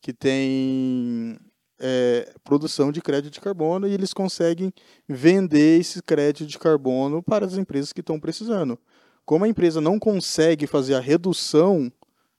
que 0.01 0.11
tem 0.11 1.37
é, 1.83 2.31
produção 2.43 2.91
de 2.91 3.01
crédito 3.01 3.33
de 3.33 3.41
carbono 3.41 3.87
e 3.87 3.93
eles 3.93 4.13
conseguem 4.13 4.71
vender 5.09 5.79
esse 5.79 6.01
crédito 6.03 6.45
de 6.45 6.59
carbono 6.59 7.23
para 7.23 7.43
as 7.43 7.57
empresas 7.57 7.91
que 7.91 8.01
estão 8.01 8.19
precisando. 8.19 8.77
Como 9.25 9.45
a 9.45 9.47
empresa 9.47 9.81
não 9.81 9.97
consegue 9.97 10.67
fazer 10.67 10.93
a 10.93 10.99
redução 10.99 11.91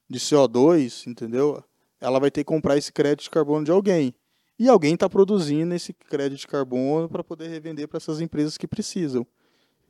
de 0.08 0.20
CO2, 0.20 1.08
entendeu? 1.08 1.62
Ela 2.00 2.20
vai 2.20 2.30
ter 2.30 2.42
que 2.42 2.48
comprar 2.48 2.76
esse 2.76 2.92
crédito 2.92 3.24
de 3.24 3.30
carbono 3.30 3.64
de 3.64 3.72
alguém. 3.72 4.14
E 4.58 4.68
alguém 4.68 4.94
está 4.94 5.08
produzindo 5.08 5.74
esse 5.74 5.92
crédito 5.92 6.40
de 6.40 6.46
carbono 6.46 7.08
para 7.08 7.24
poder 7.24 7.48
revender 7.48 7.88
para 7.88 7.96
essas 7.96 8.20
empresas 8.20 8.56
que 8.56 8.68
precisam. 8.68 9.26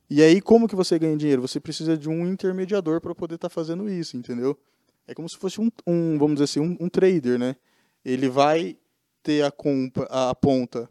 E 0.09 0.23
aí, 0.23 0.41
como 0.41 0.69
que 0.69 0.77
você 0.77 0.99
ganha 0.99 1.17
dinheiro? 1.17 1.43
Você 1.43 1.61
precisa 1.61 1.97
de 1.97 2.09
um 2.09 2.27
intermediador 2.27 3.01
para 3.01 3.15
poder 3.15 3.35
estar 3.35 3.49
fazendo 3.51 3.89
isso, 3.89 4.17
entendeu? 4.17 4.59
É 5.07 5.15
como 5.15 5.29
se 5.29 5.37
fosse 5.37 5.61
um, 5.61 5.71
um, 5.87 6.17
vamos 6.19 6.35
dizer 6.35 6.45
assim, 6.45 6.61
um, 6.61 6.77
um 6.81 6.89
trader, 6.89 7.39
né? 7.39 7.57
Ele 8.05 8.29
vai 8.29 8.77
ter 9.23 9.45
a, 9.45 9.50
compra, 9.50 10.05
a 10.05 10.35
ponta 10.35 10.88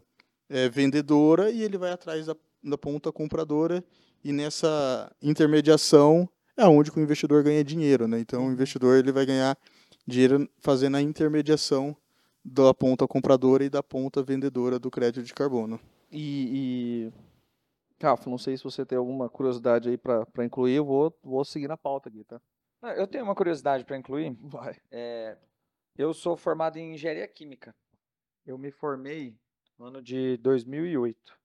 é, 0.48 0.68
vendedora 0.68 1.50
e 1.50 1.62
ele 1.62 1.78
vai 1.78 1.90
atrás 1.90 2.26
da, 2.26 2.36
da 2.62 2.78
ponta 2.78 3.12
compradora 3.12 3.84
e 4.24 4.32
nessa 4.32 5.10
intermediação 5.20 6.28
é 6.56 6.66
onde 6.66 6.90
que 6.90 6.98
o 6.98 7.02
investidor 7.02 7.42
ganha 7.42 7.64
dinheiro, 7.64 8.06
né? 8.06 8.20
Então 8.20 8.46
o 8.46 8.52
investidor 8.52 8.98
ele 8.98 9.10
vai 9.10 9.26
ganhar 9.26 9.56
dinheiro 10.06 10.48
fazendo 10.58 10.96
a 10.96 11.02
intermediação 11.02 11.96
da 12.44 12.74
ponta 12.74 13.06
compradora 13.06 13.64
e 13.64 13.70
da 13.70 13.82
ponta 13.82 14.22
vendedora 14.22 14.78
do 14.78 14.90
crédito 14.90 15.24
de 15.24 15.32
carbono. 15.32 15.80
E, 16.10 17.10
e 17.10 17.12
Rafa, 18.02 18.28
não 18.28 18.38
sei 18.38 18.56
se 18.56 18.64
você 18.64 18.84
tem 18.84 18.98
alguma 18.98 19.28
curiosidade 19.28 19.88
aí 19.88 19.96
para 19.96 20.44
incluir, 20.44 20.74
eu 20.74 20.84
vou, 20.84 21.16
vou 21.22 21.44
seguir 21.44 21.68
na 21.68 21.76
pauta 21.76 22.08
aqui, 22.08 22.24
tá? 22.24 22.40
Eu 22.96 23.06
tenho 23.06 23.24
uma 23.24 23.34
curiosidade 23.34 23.84
para 23.84 23.96
incluir. 23.96 24.36
Vai. 24.40 24.76
É, 24.90 25.36
eu 25.96 26.12
sou 26.12 26.36
formado 26.36 26.78
em 26.78 26.94
engenharia 26.94 27.26
química. 27.28 27.74
Eu 28.46 28.58
me 28.58 28.70
formei 28.70 29.36
no 29.78 29.86
ano 29.86 30.02
de 30.02 30.36
2008. 30.38 31.38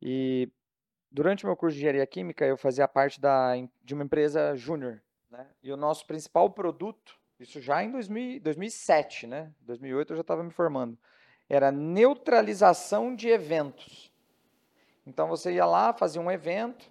E 0.00 0.50
durante 1.10 1.44
o 1.44 1.46
meu 1.46 1.56
curso 1.56 1.74
de 1.74 1.80
engenharia 1.80 2.06
química, 2.06 2.44
eu 2.44 2.56
fazia 2.56 2.86
parte 2.86 3.20
da, 3.20 3.54
de 3.82 3.94
uma 3.94 4.04
empresa 4.04 4.54
júnior. 4.54 5.02
Né? 5.30 5.46
E 5.62 5.72
o 5.72 5.76
nosso 5.76 6.06
principal 6.06 6.50
produto, 6.50 7.18
isso 7.40 7.60
já 7.60 7.82
em 7.82 7.90
2000, 7.90 8.40
2007, 8.40 9.26
né? 9.26 9.52
2008 9.60 10.12
eu 10.12 10.16
já 10.16 10.20
estava 10.22 10.42
me 10.42 10.50
formando, 10.50 10.98
era 11.48 11.70
neutralização 11.70 13.14
de 13.14 13.28
eventos. 13.28 14.12
Então 15.06 15.28
você 15.28 15.52
ia 15.52 15.66
lá, 15.66 15.92
fazia 15.92 16.20
um 16.20 16.30
evento, 16.30 16.90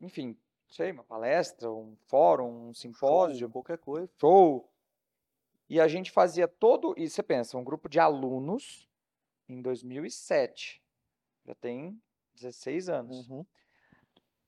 enfim, 0.00 0.36
sei, 0.68 0.90
uma 0.90 1.04
palestra, 1.04 1.70
um 1.70 1.96
fórum, 2.06 2.68
um 2.68 2.74
simpósio, 2.74 3.40
show, 3.40 3.50
qualquer 3.50 3.78
coisa. 3.78 4.10
Show. 4.20 4.68
E 5.68 5.80
a 5.80 5.88
gente 5.88 6.10
fazia 6.10 6.46
todo, 6.46 6.94
e 6.96 7.08
você 7.08 7.22
pensa, 7.22 7.56
um 7.56 7.64
grupo 7.64 7.88
de 7.88 7.98
alunos 7.98 8.88
em 9.48 9.60
2007. 9.62 10.82
Já 11.46 11.54
tem 11.54 12.00
16 12.34 12.88
anos. 12.88 13.28
Uhum. 13.28 13.44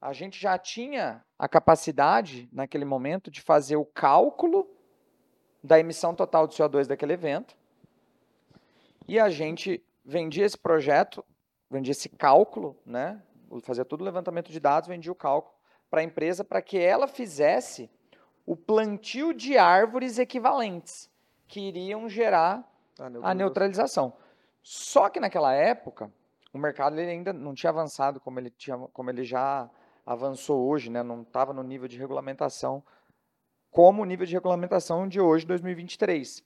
A 0.00 0.12
gente 0.12 0.38
já 0.38 0.58
tinha 0.58 1.24
a 1.38 1.48
capacidade, 1.48 2.48
naquele 2.52 2.84
momento, 2.84 3.30
de 3.30 3.40
fazer 3.40 3.76
o 3.76 3.86
cálculo 3.86 4.68
da 5.62 5.80
emissão 5.80 6.14
total 6.14 6.46
de 6.46 6.54
CO2 6.54 6.86
daquele 6.86 7.14
evento. 7.14 7.56
E 9.08 9.18
a 9.18 9.30
gente 9.30 9.82
vendia 10.04 10.44
esse 10.44 10.58
projeto, 10.58 11.24
vendia 11.70 11.92
esse 11.92 12.08
cálculo, 12.10 12.78
né? 12.84 13.22
Fazia 13.62 13.84
todo 13.84 14.02
o 14.02 14.04
levantamento 14.04 14.52
de 14.52 14.60
dados, 14.60 14.88
vendia 14.88 15.12
o 15.12 15.14
cálculo 15.14 15.54
para 15.88 16.00
a 16.00 16.04
empresa 16.04 16.44
para 16.44 16.60
que 16.60 16.76
ela 16.76 17.06
fizesse 17.06 17.88
o 18.46 18.56
plantio 18.56 19.32
de 19.32 19.56
árvores 19.56 20.18
equivalentes 20.18 21.10
que 21.46 21.60
iriam 21.60 22.08
gerar 22.08 22.68
a 22.98 23.08
neutralização. 23.08 23.30
A 23.30 23.34
neutralização. 23.34 24.12
Só 24.62 25.08
que 25.08 25.20
naquela 25.20 25.52
época, 25.52 26.10
o 26.52 26.58
mercado 26.58 26.98
ele 26.98 27.10
ainda 27.10 27.32
não 27.32 27.54
tinha 27.54 27.70
avançado 27.70 28.20
como 28.20 28.38
ele, 28.38 28.50
tinha, 28.50 28.76
como 28.92 29.10
ele 29.10 29.24
já 29.24 29.68
avançou 30.06 30.68
hoje, 30.68 30.90
né? 30.90 31.02
não 31.02 31.22
estava 31.22 31.52
no 31.52 31.62
nível 31.62 31.88
de 31.88 31.98
regulamentação 31.98 32.82
como 33.74 34.02
o 34.02 34.04
nível 34.04 34.24
de 34.24 34.32
regulamentação 34.32 35.08
de 35.08 35.20
hoje, 35.20 35.44
2023. 35.44 36.44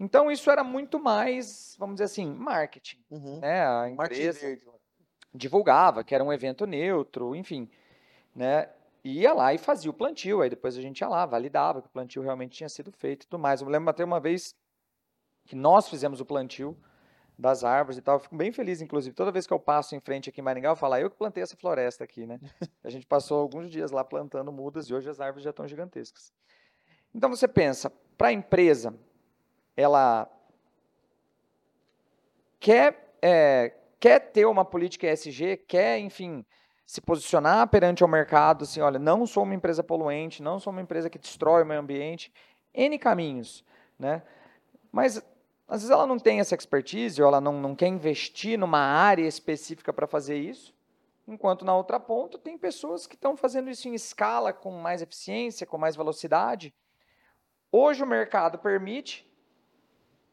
Então, 0.00 0.28
isso 0.28 0.50
era 0.50 0.64
muito 0.64 0.98
mais, 0.98 1.76
vamos 1.78 1.94
dizer 1.94 2.06
assim, 2.06 2.26
marketing. 2.34 2.98
Uhum. 3.08 3.38
Né? 3.38 3.64
A 3.64 3.88
empresa 3.88 4.58
divulgava 5.32 6.02
que 6.02 6.16
era 6.16 6.24
um 6.24 6.32
evento 6.32 6.66
neutro, 6.66 7.36
enfim. 7.36 7.70
Né? 8.34 8.68
Ia 9.04 9.32
lá 9.32 9.52
e 9.52 9.58
fazia 9.58 9.90
o 9.90 9.94
plantio. 9.94 10.40
Aí 10.40 10.50
depois 10.50 10.76
a 10.76 10.80
gente 10.80 11.00
ia 11.00 11.08
lá, 11.08 11.26
validava 11.26 11.82
que 11.82 11.88
o 11.88 11.90
plantio 11.90 12.22
realmente 12.22 12.56
tinha 12.56 12.68
sido 12.68 12.90
feito 12.92 13.24
e 13.24 13.26
tudo 13.26 13.38
mais. 13.38 13.60
Eu 13.60 13.66
me 13.66 13.72
lembro 13.72 13.90
até 13.90 14.04
uma 14.04 14.18
vez 14.18 14.54
que 15.44 15.54
nós 15.54 15.88
fizemos 15.88 16.20
o 16.20 16.24
plantio 16.24 16.76
das 17.38 17.64
árvores 17.64 17.98
e 17.98 18.02
tal. 18.02 18.16
Eu 18.16 18.20
fico 18.20 18.36
bem 18.36 18.50
feliz, 18.52 18.80
inclusive, 18.80 19.14
toda 19.14 19.32
vez 19.32 19.46
que 19.46 19.52
eu 19.52 19.58
passo 19.58 19.94
em 19.94 20.00
frente 20.00 20.30
aqui 20.30 20.40
em 20.40 20.44
Maringá, 20.44 20.70
eu 20.70 20.76
falo, 20.76 20.94
ah, 20.94 21.00
eu 21.00 21.10
que 21.10 21.16
plantei 21.16 21.42
essa 21.42 21.56
floresta 21.56 22.04
aqui, 22.04 22.26
né? 22.26 22.38
a 22.82 22.88
gente 22.88 23.06
passou 23.06 23.40
alguns 23.40 23.70
dias 23.70 23.90
lá 23.90 24.04
plantando 24.04 24.50
mudas 24.52 24.86
e 24.86 24.94
hoje 24.94 25.08
as 25.08 25.20
árvores 25.20 25.44
já 25.44 25.50
estão 25.50 25.66
gigantescas. 25.66 26.32
Então 27.14 27.28
você 27.28 27.46
pensa, 27.46 27.90
para 28.16 28.28
a 28.28 28.32
empresa, 28.32 28.94
ela 29.76 30.28
quer, 32.58 33.16
é, 33.20 33.74
quer 34.00 34.18
ter 34.32 34.46
uma 34.46 34.64
política 34.64 35.06
ESG, 35.06 35.58
quer, 35.68 35.98
enfim, 35.98 36.44
se 36.86 37.00
posicionar 37.00 37.66
perante 37.68 38.04
o 38.04 38.08
mercado, 38.08 38.64
assim, 38.64 38.80
olha, 38.80 38.98
não 38.98 39.26
sou 39.26 39.42
uma 39.42 39.54
empresa 39.54 39.82
poluente, 39.82 40.42
não 40.42 40.58
sou 40.58 40.72
uma 40.72 40.82
empresa 40.82 41.08
que 41.08 41.18
destrói 41.18 41.62
o 41.62 41.66
meio 41.66 41.80
ambiente, 41.80 42.32
N 42.74 42.98
caminhos, 42.98 43.64
né? 43.98 44.22
Mas 44.92 45.16
às 45.66 45.80
vezes 45.80 45.90
ela 45.90 46.06
não 46.06 46.18
tem 46.18 46.40
essa 46.40 46.54
expertise, 46.54 47.20
ou 47.22 47.28
ela 47.28 47.40
não, 47.40 47.60
não 47.60 47.74
quer 47.74 47.86
investir 47.86 48.58
numa 48.58 48.80
área 48.80 49.26
específica 49.26 49.92
para 49.92 50.06
fazer 50.06 50.36
isso, 50.36 50.74
enquanto 51.26 51.64
na 51.64 51.74
outra 51.74 51.98
ponta 51.98 52.38
tem 52.38 52.58
pessoas 52.58 53.06
que 53.06 53.14
estão 53.14 53.36
fazendo 53.36 53.70
isso 53.70 53.88
em 53.88 53.94
escala, 53.94 54.52
com 54.52 54.70
mais 54.72 55.00
eficiência, 55.00 55.66
com 55.66 55.78
mais 55.78 55.96
velocidade. 55.96 56.74
Hoje 57.72 58.02
o 58.02 58.06
mercado 58.06 58.58
permite 58.58 59.26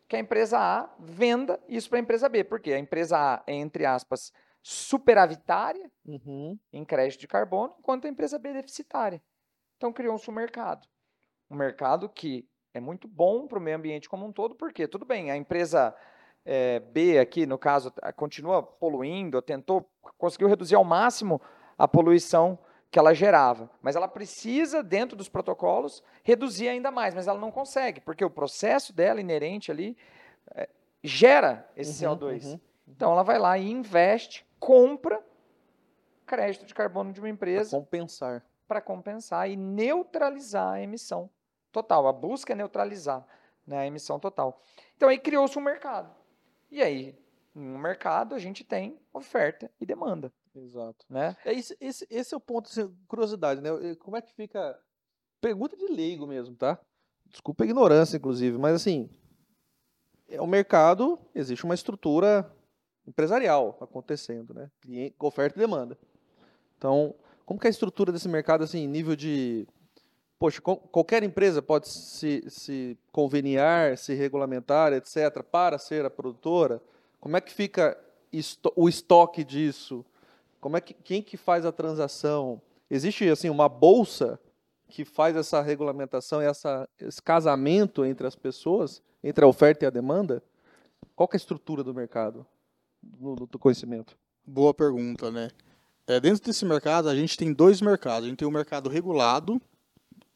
que 0.07 0.17
a 0.17 0.19
empresa 0.19 0.59
A 0.59 0.89
venda 0.99 1.57
isso 1.69 1.89
para 1.89 1.97
a 1.97 2.01
empresa 2.01 2.27
B, 2.27 2.43
porque 2.43 2.73
a 2.73 2.77
empresa 2.77 3.17
A 3.17 3.43
é, 3.47 3.53
entre 3.53 3.85
aspas, 3.85 4.33
superavitária 4.61 5.91
uhum. 6.05 6.57
em 6.71 6.85
crédito 6.85 7.21
de 7.21 7.27
carbono, 7.27 7.75
enquanto 7.79 8.05
a 8.05 8.09
empresa 8.09 8.37
B 8.37 8.49
é 8.49 8.53
deficitária. 8.53 9.21
Então 9.77 9.91
criou-se 9.91 10.29
um 10.29 10.33
mercado. 10.33 10.87
Um 11.49 11.55
mercado 11.55 12.07
que 12.07 12.47
é 12.73 12.79
muito 12.79 13.07
bom 13.07 13.47
para 13.47 13.57
o 13.57 13.61
meio 13.61 13.77
ambiente 13.77 14.07
como 14.07 14.25
um 14.25 14.31
todo, 14.31 14.55
porque 14.55 14.87
tudo 14.87 15.05
bem, 15.05 15.31
a 15.31 15.35
empresa 15.35 15.95
é, 16.45 16.79
B 16.79 17.19
aqui, 17.19 17.45
no 17.45 17.57
caso, 17.57 17.91
continua 18.15 18.63
poluindo, 18.63 19.41
tentou, 19.41 19.89
conseguiu 20.17 20.47
reduzir 20.47 20.75
ao 20.75 20.83
máximo 20.83 21.41
a 21.77 21.87
poluição 21.87 22.57
que 22.89 22.99
ela 22.99 23.13
gerava, 23.13 23.71
mas 23.81 23.95
ela 23.95 24.07
precisa, 24.07 24.83
dentro 24.83 25.15
dos 25.15 25.29
protocolos, 25.29 26.03
reduzir 26.23 26.67
ainda 26.67 26.91
mais, 26.91 27.15
mas 27.15 27.25
ela 27.25 27.39
não 27.39 27.49
consegue, 27.49 28.01
porque 28.01 28.23
o 28.23 28.29
processo 28.29 28.91
dela 28.91 29.21
inerente 29.21 29.71
ali 29.71 29.97
é, 30.53 30.69
gera 31.01 31.69
esse 31.75 32.05
uhum, 32.05 32.17
CO2. 32.17 32.45
Uhum. 32.45 32.59
Então 32.85 33.13
ela 33.13 33.23
vai 33.23 33.39
lá 33.39 33.57
e 33.57 33.71
investe, 33.71 34.45
compra 34.61 35.25
crédito 36.27 36.65
de 36.65 36.73
carbono 36.73 37.11
de 37.11 37.19
uma 37.19 37.27
empresa. 37.27 37.71
Para 37.71 37.79
compensar. 37.79 38.45
Para 38.67 38.81
compensar 38.81 39.49
e 39.49 39.57
neutralizar 39.57 40.73
a 40.73 40.81
emissão 40.81 41.29
total. 41.71 42.07
A 42.07 42.13
busca 42.13 42.53
é 42.53 42.55
neutralizar 42.55 43.27
né, 43.65 43.79
a 43.79 43.87
emissão 43.87 44.19
total. 44.19 44.61
Então 44.95 45.09
aí 45.09 45.19
criou-se 45.19 45.57
um 45.57 45.61
mercado. 45.61 46.15
E 46.69 46.81
aí, 46.81 47.19
no 47.53 47.77
mercado, 47.77 48.33
a 48.35 48.39
gente 48.39 48.63
tem 48.63 48.97
oferta 49.11 49.69
e 49.81 49.85
demanda. 49.85 50.31
Exato. 50.55 51.05
Né? 51.09 51.35
É 51.43 51.53
esse, 51.53 51.75
esse, 51.81 52.07
esse 52.09 52.33
é 52.33 52.37
o 52.37 52.39
ponto, 52.39 52.69
assim, 52.69 52.95
curiosidade, 53.07 53.59
né? 53.59 53.69
Como 53.95 54.15
é 54.15 54.21
que 54.21 54.31
fica. 54.33 54.79
Pergunta 55.41 55.75
de 55.75 55.87
leigo 55.87 56.27
mesmo, 56.27 56.55
tá? 56.55 56.79
Desculpa 57.25 57.63
a 57.63 57.65
ignorância, 57.65 58.17
inclusive, 58.17 58.57
mas 58.57 58.75
assim, 58.75 59.09
é 60.29 60.39
o 60.39 60.45
mercado, 60.45 61.19
existe 61.33 61.65
uma 61.65 61.73
estrutura 61.73 62.53
empresarial 63.07 63.77
acontecendo, 63.81 64.53
né? 64.53 64.69
Oferta 65.19 65.57
e 65.57 65.61
demanda. 65.61 65.97
Então, 66.77 67.15
como 67.45 67.59
que 67.59 67.67
é 67.67 67.69
a 67.69 67.71
estrutura 67.71 68.11
desse 68.11 68.29
mercado, 68.29 68.63
assim, 68.63 68.87
nível 68.87 69.15
de 69.15 69.67
poxa, 70.41 70.59
qualquer 70.59 71.21
empresa 71.21 71.61
pode 71.61 71.87
se, 71.87 72.43
se 72.47 72.97
conveniar, 73.11 73.95
se 73.95 74.15
regulamentar, 74.15 74.91
etc., 74.91 75.43
para 75.43 75.77
ser 75.77 76.03
a 76.03 76.09
produtora? 76.09 76.81
Como 77.19 77.37
é 77.37 77.41
que 77.41 77.53
fica 77.53 77.95
o 78.75 78.89
estoque 78.89 79.43
disso? 79.43 80.03
Como 80.59 80.77
é 80.77 80.81
que, 80.81 80.95
quem 80.95 81.21
que 81.21 81.37
faz 81.37 81.63
a 81.63 81.71
transação? 81.71 82.59
Existe 82.89 83.29
assim 83.29 83.49
uma 83.49 83.69
bolsa 83.69 84.39
que 84.87 85.05
faz 85.05 85.35
essa 85.35 85.61
regulamentação 85.61 86.41
essa, 86.41 86.89
esse 86.99 87.21
casamento 87.21 88.03
entre 88.03 88.25
as 88.25 88.35
pessoas, 88.35 89.01
entre 89.23 89.45
a 89.45 89.47
oferta 89.47 89.85
e 89.85 89.87
a 89.87 89.91
demanda? 89.91 90.43
Qual 91.15 91.29
é 91.31 91.35
a 91.35 91.37
estrutura 91.37 91.83
do 91.83 91.93
mercado, 91.93 92.45
do, 93.01 93.47
do 93.47 93.59
conhecimento? 93.59 94.17
Boa 94.45 94.73
pergunta, 94.73 95.31
né? 95.31 95.49
É, 96.07 96.19
dentro 96.19 96.43
desse 96.43 96.65
mercado, 96.65 97.07
a 97.09 97.15
gente 97.15 97.37
tem 97.37 97.53
dois 97.53 97.81
mercados. 97.81 98.25
A 98.25 98.29
gente 98.29 98.39
tem 98.39 98.47
o 98.47 98.51
mercado 98.51 98.89
regulado, 98.89 99.61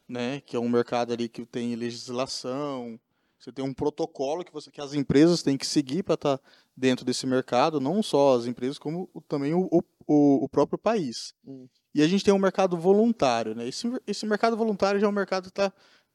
né, 0.08 0.40
que 0.40 0.56
é 0.56 0.60
um 0.60 0.68
mercado 0.68 1.12
ali 1.12 1.28
que 1.28 1.44
tem 1.44 1.74
legislação, 1.74 2.98
você 3.38 3.52
tem 3.52 3.64
um 3.64 3.74
protocolo 3.74 4.44
que, 4.44 4.52
você, 4.52 4.70
que 4.70 4.80
as 4.80 4.94
empresas 4.94 5.42
têm 5.42 5.56
que 5.56 5.66
seguir 5.66 6.02
para 6.02 6.14
estar 6.14 6.38
tá 6.38 6.44
dentro 6.76 7.04
desse 7.04 7.26
mercado, 7.26 7.80
não 7.80 8.02
só 8.02 8.36
as 8.36 8.46
empresas, 8.46 8.78
como 8.78 9.08
também 9.28 9.54
o, 9.54 9.68
o, 9.70 10.44
o 10.44 10.48
próprio 10.48 10.78
país. 10.78 11.34
Hum. 11.46 11.68
E 11.94 12.02
a 12.02 12.08
gente 12.08 12.24
tem 12.24 12.34
um 12.34 12.38
mercado 12.38 12.76
voluntário. 12.76 13.54
Né? 13.54 13.68
Esse, 13.68 13.88
esse 14.06 14.26
mercado 14.26 14.56
voluntário 14.56 14.98
já 14.98 15.06
é 15.06 15.08
um 15.08 15.12
mercado 15.12 15.44
que 15.44 15.50
está 15.50 15.72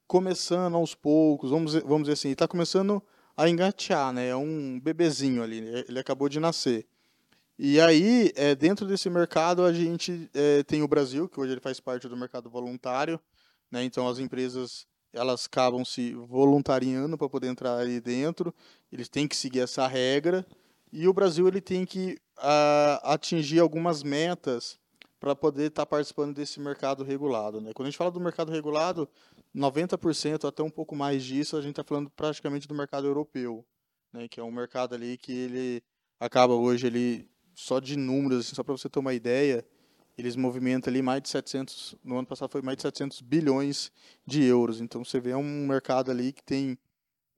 começando 0.07 0.75
aos 0.75 0.93
poucos, 0.93 1.51
vamos, 1.51 1.73
vamos 1.73 2.01
dizer 2.01 2.13
assim, 2.13 2.29
está 2.31 2.47
começando 2.47 3.01
a 3.35 3.49
engatear, 3.49 4.13
né? 4.13 4.29
é 4.29 4.35
um 4.35 4.79
bebezinho 4.79 5.41
ali, 5.43 5.61
né? 5.61 5.83
ele 5.87 5.99
acabou 5.99 6.29
de 6.29 6.39
nascer. 6.39 6.85
E 7.57 7.79
aí, 7.79 8.31
é, 8.35 8.55
dentro 8.55 8.87
desse 8.87 9.09
mercado, 9.09 9.63
a 9.63 9.71
gente 9.71 10.29
é, 10.33 10.63
tem 10.63 10.81
o 10.81 10.87
Brasil, 10.87 11.29
que 11.29 11.39
hoje 11.39 11.51
ele 11.51 11.61
faz 11.61 11.79
parte 11.79 12.07
do 12.07 12.17
mercado 12.17 12.49
voluntário, 12.49 13.19
né? 13.69 13.83
Então 13.83 14.07
as 14.07 14.17
empresas 14.17 14.87
elas 15.13 15.45
acabam 15.45 15.83
se 15.83 16.13
voluntariando 16.13 17.17
para 17.17 17.29
poder 17.29 17.47
entrar 17.47 17.77
ali 17.77 17.99
dentro. 17.99 18.53
Eles 18.91 19.09
têm 19.09 19.27
que 19.27 19.35
seguir 19.35 19.59
essa 19.59 19.85
regra 19.87 20.45
e 20.91 21.07
o 21.07 21.13
Brasil 21.13 21.47
ele 21.47 21.61
tem 21.61 21.85
que 21.85 22.17
uh, 22.37 22.99
atingir 23.03 23.59
algumas 23.59 24.03
metas 24.03 24.79
para 25.19 25.35
poder 25.35 25.67
estar 25.67 25.83
tá 25.83 25.85
participando 25.85 26.33
desse 26.33 26.59
mercado 26.59 27.03
regulado. 27.03 27.61
Né? 27.61 27.71
Quando 27.73 27.87
a 27.87 27.89
gente 27.91 27.97
fala 27.97 28.09
do 28.09 28.19
mercado 28.19 28.51
regulado, 28.51 29.07
90% 29.55 30.47
até 30.47 30.63
um 30.63 30.69
pouco 30.69 30.95
mais 30.95 31.23
disso 31.23 31.57
a 31.57 31.61
gente 31.61 31.71
está 31.71 31.83
falando 31.83 32.09
praticamente 32.09 32.67
do 32.67 32.73
mercado 32.73 33.05
europeu, 33.05 33.65
né? 34.13 34.27
que 34.27 34.39
é 34.39 34.43
um 34.43 34.51
mercado 34.51 34.95
ali 34.95 35.17
que 35.17 35.31
ele 35.31 35.83
acaba 36.19 36.53
hoje 36.53 36.87
ele 36.87 37.29
só 37.53 37.79
de 37.79 37.97
números, 37.97 38.45
assim, 38.45 38.55
só 38.55 38.63
para 38.63 38.75
você 38.75 38.89
ter 38.89 38.99
uma 38.99 39.13
ideia, 39.13 39.65
eles 40.17 40.35
movimentam 40.35 40.91
ali 40.91 41.01
mais 41.01 41.21
de 41.21 41.29
700, 41.29 41.95
no 42.03 42.17
ano 42.17 42.27
passado 42.27 42.49
foi 42.49 42.61
mais 42.61 42.77
de 42.77 42.83
700 42.83 43.21
bilhões 43.21 43.91
de 44.25 44.43
euros. 44.43 44.79
Então 44.81 45.03
você 45.03 45.19
vê 45.19 45.33
um 45.35 45.67
mercado 45.67 46.11
ali 46.11 46.31
que 46.31 46.43
tem 46.43 46.77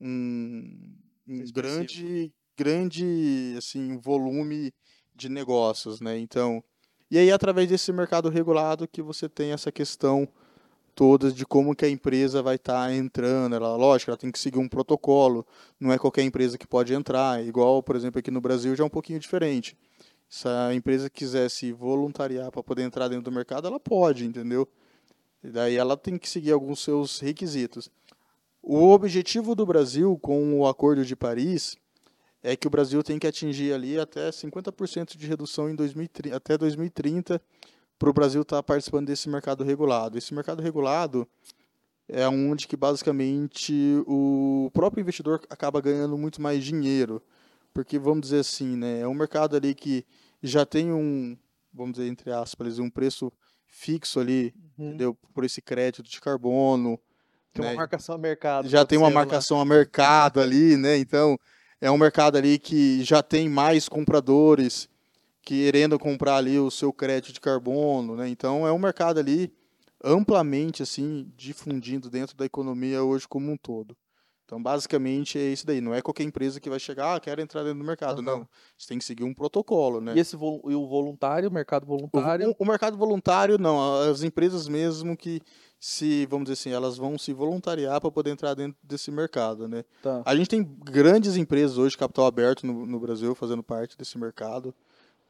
um, 0.00 0.96
um 1.26 1.44
grande, 1.52 2.32
grande 2.56 3.54
assim, 3.56 3.98
volume 3.98 4.72
de 5.14 5.28
negócios, 5.28 6.00
né? 6.00 6.18
Então, 6.18 6.62
e 7.10 7.18
aí 7.18 7.30
através 7.30 7.68
desse 7.68 7.92
mercado 7.92 8.28
regulado 8.28 8.88
que 8.88 9.02
você 9.02 9.28
tem 9.28 9.52
essa 9.52 9.70
questão 9.70 10.28
toda 10.94 11.30
de 11.32 11.44
como 11.44 11.74
que 11.74 11.84
a 11.84 11.88
empresa 11.88 12.42
vai 12.42 12.56
estar 12.56 12.86
tá 12.86 12.94
entrando, 12.94 13.56
ela, 13.56 13.76
lógico, 13.76 14.10
ela 14.10 14.18
tem 14.18 14.30
que 14.30 14.38
seguir 14.38 14.58
um 14.58 14.68
protocolo, 14.68 15.46
não 15.78 15.92
é 15.92 15.98
qualquer 15.98 16.22
empresa 16.22 16.56
que 16.56 16.66
pode 16.66 16.94
entrar, 16.94 17.44
igual, 17.44 17.82
por 17.82 17.96
exemplo, 17.96 18.18
aqui 18.18 18.30
no 18.30 18.40
Brasil 18.40 18.74
já 18.76 18.84
é 18.84 18.86
um 18.86 18.90
pouquinho 18.90 19.18
diferente. 19.18 19.76
Se 20.28 20.48
a 20.48 20.74
empresa 20.74 21.10
quiser 21.10 21.48
se 21.50 21.72
voluntariar 21.72 22.50
para 22.50 22.62
poder 22.62 22.82
entrar 22.82 23.08
dentro 23.08 23.24
do 23.24 23.32
mercado, 23.32 23.66
ela 23.66 23.78
pode, 23.78 24.24
entendeu? 24.24 24.68
E 25.42 25.48
daí 25.48 25.76
ela 25.76 25.96
tem 25.96 26.16
que 26.16 26.28
seguir 26.28 26.52
alguns 26.52 26.80
seus 26.80 27.20
requisitos. 27.20 27.90
O 28.62 28.90
objetivo 28.90 29.54
do 29.54 29.66
Brasil 29.66 30.18
com 30.22 30.58
o 30.58 30.66
Acordo 30.66 31.04
de 31.04 31.14
Paris 31.14 31.76
é 32.42 32.56
que 32.56 32.66
o 32.66 32.70
Brasil 32.70 33.02
tem 33.02 33.18
que 33.18 33.26
atingir 33.26 33.72
ali 33.72 33.98
até 33.98 34.30
50% 34.30 35.16
de 35.16 35.26
redução 35.26 35.68
em 35.68 35.74
2030, 35.74 36.36
até 36.36 36.56
2030 36.56 37.40
para 37.98 38.10
o 38.10 38.12
Brasil 38.12 38.42
estar 38.42 38.56
tá 38.56 38.62
participando 38.62 39.06
desse 39.06 39.28
mercado 39.28 39.64
regulado. 39.64 40.18
Esse 40.18 40.34
mercado 40.34 40.62
regulado 40.62 41.26
é 42.08 42.28
onde 42.28 42.68
que 42.68 42.76
basicamente 42.76 44.02
o 44.06 44.70
próprio 44.74 45.00
investidor 45.00 45.40
acaba 45.48 45.80
ganhando 45.80 46.18
muito 46.18 46.40
mais 46.40 46.62
dinheiro, 46.64 47.22
porque 47.72 47.98
vamos 47.98 48.22
dizer 48.22 48.40
assim, 48.40 48.76
né, 48.76 49.00
é 49.00 49.08
um 49.08 49.14
mercado 49.14 49.56
ali 49.56 49.74
que 49.74 50.04
já 50.42 50.66
tem 50.66 50.92
um, 50.92 51.36
vamos 51.72 51.94
dizer 51.94 52.08
entre 52.08 52.30
aspas, 52.30 52.78
um 52.78 52.90
preço 52.90 53.32
fixo 53.66 54.20
ali, 54.20 54.54
uhum. 54.78 54.88
entendeu? 54.88 55.18
Por 55.34 55.44
esse 55.44 55.60
crédito 55.60 56.02
de 56.02 56.20
carbono. 56.20 56.98
Tem 57.52 57.64
né? 57.64 57.70
uma 57.70 57.76
marcação 57.78 58.14
a 58.14 58.18
mercado. 58.18 58.68
Já 58.68 58.84
tem 58.84 58.98
uma 58.98 59.10
marcação 59.10 59.56
lá. 59.56 59.62
a 59.62 59.66
mercado 59.66 60.40
ali, 60.40 60.76
né? 60.76 60.96
Então, 60.96 61.38
é 61.80 61.90
um 61.90 61.98
mercado 61.98 62.36
ali 62.36 62.58
que 62.58 63.02
já 63.02 63.22
tem 63.22 63.48
mais 63.48 63.88
compradores 63.88 64.88
querendo 65.44 65.98
comprar 65.98 66.36
ali 66.36 66.58
o 66.58 66.70
seu 66.70 66.92
crédito 66.92 67.32
de 67.32 67.40
carbono, 67.40 68.16
né? 68.16 68.28
Então, 68.28 68.66
é 68.66 68.72
um 68.72 68.78
mercado 68.78 69.18
ali 69.18 69.52
amplamente 70.02 70.82
assim 70.82 71.32
difundindo 71.36 72.10
dentro 72.10 72.36
da 72.36 72.44
economia 72.44 73.02
hoje 73.02 73.26
como 73.28 73.50
um 73.50 73.56
todo. 73.56 73.96
Então, 74.44 74.62
basicamente, 74.62 75.38
é 75.38 75.42
isso 75.42 75.66
daí. 75.66 75.80
Não 75.80 75.94
é 75.94 76.02
qualquer 76.02 76.22
empresa 76.22 76.60
que 76.60 76.68
vai 76.68 76.78
chegar, 76.78 77.16
ah, 77.16 77.20
quero 77.20 77.40
entrar 77.40 77.62
dentro 77.62 77.78
do 77.78 77.84
mercado. 77.84 78.18
Uhum. 78.18 78.24
Não. 78.24 78.48
Você 78.76 78.88
tem 78.88 78.98
que 78.98 79.04
seguir 79.04 79.24
um 79.24 79.32
protocolo, 79.32 80.02
né? 80.02 80.14
E, 80.14 80.20
esse 80.20 80.36
vo 80.36 80.60
e 80.66 80.74
o 80.74 80.86
voluntário, 80.86 81.48
o 81.48 81.52
mercado 81.52 81.86
voluntário? 81.86 82.50
O, 82.50 82.62
o, 82.62 82.66
mercado 82.66 82.96
voluntário, 82.96 83.56
não. 83.58 84.02
As 84.02 84.22
empresas 84.22 84.68
mesmo 84.68 85.16
que 85.16 85.40
se, 85.80 86.26
vamos 86.26 86.44
dizer 86.44 86.60
assim, 86.60 86.70
elas 86.70 86.98
vão 86.98 87.16
se 87.18 87.32
voluntariar 87.32 88.00
para 88.02 88.10
poder 88.10 88.30
entrar 88.30 88.52
dentro 88.54 88.76
desse 88.82 89.10
mercado, 89.10 89.66
né? 89.66 89.82
Tá. 90.02 90.22
A 90.26 90.36
gente 90.36 90.48
tem 90.48 90.62
grandes 90.62 91.36
empresas 91.36 91.78
hoje, 91.78 91.96
capital 91.96 92.26
aberto 92.26 92.66
no, 92.66 92.84
no 92.84 93.00
Brasil, 93.00 93.34
fazendo 93.34 93.62
parte 93.62 93.96
desse 93.96 94.18
mercado, 94.18 94.74